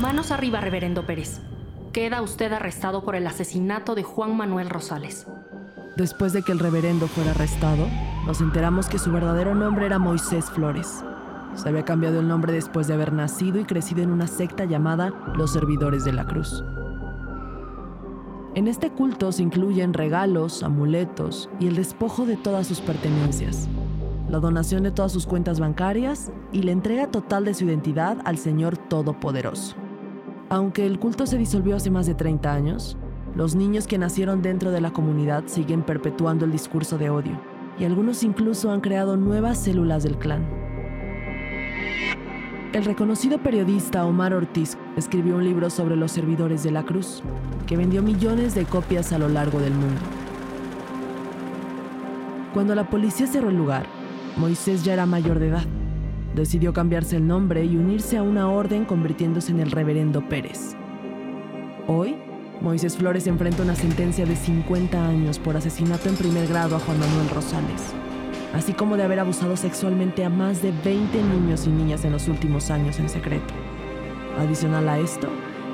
Manos 0.00 0.30
arriba, 0.30 0.60
reverendo 0.60 1.06
Pérez. 1.06 1.40
Queda 1.92 2.22
usted 2.22 2.52
arrestado 2.52 3.02
por 3.02 3.16
el 3.16 3.26
asesinato 3.26 3.96
de 3.96 4.04
Juan 4.04 4.36
Manuel 4.36 4.70
Rosales. 4.70 5.26
Después 5.96 6.32
de 6.32 6.42
que 6.42 6.52
el 6.52 6.60
reverendo 6.60 7.08
fuera 7.08 7.32
arrestado, 7.32 7.88
nos 8.24 8.40
enteramos 8.40 8.88
que 8.88 9.00
su 9.00 9.10
verdadero 9.10 9.56
nombre 9.56 9.86
era 9.86 9.98
Moisés 9.98 10.44
Flores. 10.50 11.02
Se 11.54 11.68
había 11.68 11.84
cambiado 11.84 12.20
el 12.20 12.28
nombre 12.28 12.52
después 12.52 12.86
de 12.86 12.94
haber 12.94 13.12
nacido 13.12 13.58
y 13.58 13.64
crecido 13.64 14.02
en 14.02 14.10
una 14.10 14.28
secta 14.28 14.66
llamada 14.66 15.12
Los 15.34 15.52
Servidores 15.52 16.04
de 16.04 16.12
la 16.12 16.24
Cruz. 16.24 16.62
En 18.54 18.68
este 18.68 18.90
culto 18.90 19.32
se 19.32 19.42
incluyen 19.42 19.94
regalos, 19.94 20.62
amuletos 20.62 21.50
y 21.58 21.66
el 21.66 21.74
despojo 21.74 22.24
de 22.24 22.36
todas 22.36 22.68
sus 22.68 22.80
pertenencias, 22.80 23.68
la 24.28 24.38
donación 24.38 24.84
de 24.84 24.92
todas 24.92 25.10
sus 25.10 25.26
cuentas 25.26 25.58
bancarias 25.58 26.30
y 26.52 26.62
la 26.62 26.70
entrega 26.70 27.10
total 27.10 27.44
de 27.44 27.54
su 27.54 27.64
identidad 27.64 28.18
al 28.24 28.38
Señor 28.38 28.76
Todopoderoso. 28.76 29.87
Aunque 30.50 30.86
el 30.86 30.98
culto 30.98 31.26
se 31.26 31.36
disolvió 31.36 31.76
hace 31.76 31.90
más 31.90 32.06
de 32.06 32.14
30 32.14 32.52
años, 32.52 32.96
los 33.34 33.54
niños 33.54 33.86
que 33.86 33.98
nacieron 33.98 34.40
dentro 34.40 34.70
de 34.70 34.80
la 34.80 34.92
comunidad 34.92 35.44
siguen 35.46 35.82
perpetuando 35.82 36.46
el 36.46 36.52
discurso 36.52 36.96
de 36.96 37.10
odio, 37.10 37.38
y 37.78 37.84
algunos 37.84 38.22
incluso 38.22 38.70
han 38.70 38.80
creado 38.80 39.18
nuevas 39.18 39.58
células 39.58 40.04
del 40.04 40.16
clan. 40.16 40.46
El 42.72 42.84
reconocido 42.84 43.38
periodista 43.38 44.06
Omar 44.06 44.32
Ortiz 44.32 44.78
escribió 44.96 45.36
un 45.36 45.44
libro 45.44 45.68
sobre 45.68 45.96
los 45.96 46.12
servidores 46.12 46.62
de 46.62 46.70
la 46.70 46.82
cruz, 46.82 47.22
que 47.66 47.76
vendió 47.76 48.02
millones 48.02 48.54
de 48.54 48.64
copias 48.64 49.12
a 49.12 49.18
lo 49.18 49.28
largo 49.28 49.60
del 49.60 49.74
mundo. 49.74 50.00
Cuando 52.54 52.74
la 52.74 52.88
policía 52.88 53.26
cerró 53.26 53.50
el 53.50 53.56
lugar, 53.56 53.84
Moisés 54.38 54.82
ya 54.82 54.94
era 54.94 55.04
mayor 55.04 55.38
de 55.38 55.48
edad. 55.48 55.77
Decidió 56.38 56.72
cambiarse 56.72 57.16
el 57.16 57.26
nombre 57.26 57.64
y 57.64 57.76
unirse 57.76 58.16
a 58.16 58.22
una 58.22 58.48
orden 58.48 58.84
convirtiéndose 58.84 59.50
en 59.50 59.58
el 59.58 59.72
reverendo 59.72 60.28
Pérez. 60.28 60.76
Hoy, 61.88 62.14
Moisés 62.60 62.96
Flores 62.96 63.26
enfrenta 63.26 63.64
una 63.64 63.74
sentencia 63.74 64.24
de 64.24 64.36
50 64.36 65.04
años 65.04 65.40
por 65.40 65.56
asesinato 65.56 66.08
en 66.08 66.14
primer 66.14 66.46
grado 66.46 66.76
a 66.76 66.78
Juan 66.78 67.00
Manuel 67.00 67.28
Rosales, 67.30 67.92
así 68.54 68.72
como 68.72 68.96
de 68.96 69.02
haber 69.02 69.18
abusado 69.18 69.56
sexualmente 69.56 70.24
a 70.24 70.30
más 70.30 70.62
de 70.62 70.72
20 70.84 71.20
niños 71.24 71.66
y 71.66 71.70
niñas 71.70 72.04
en 72.04 72.12
los 72.12 72.28
últimos 72.28 72.70
años 72.70 73.00
en 73.00 73.08
secreto. 73.08 73.52
Adicional 74.38 74.88
a 74.88 75.00
esto, 75.00 75.26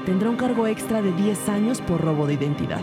tendrá 0.06 0.30
un 0.30 0.36
cargo 0.36 0.66
extra 0.66 1.02
de 1.02 1.12
10 1.12 1.46
años 1.50 1.82
por 1.82 2.00
robo 2.00 2.26
de 2.26 2.34
identidad. 2.34 2.80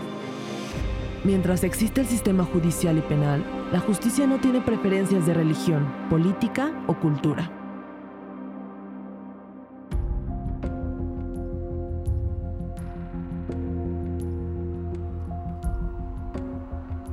Mientras 1.24 1.64
existe 1.64 2.02
el 2.02 2.06
sistema 2.06 2.44
judicial 2.44 2.96
y 2.96 3.00
penal, 3.00 3.44
la 3.72 3.80
justicia 3.80 4.24
no 4.28 4.38
tiene 4.38 4.60
preferencias 4.60 5.26
de 5.26 5.34
religión, 5.34 5.84
política 6.08 6.70
o 6.86 6.94
cultura. 6.94 7.50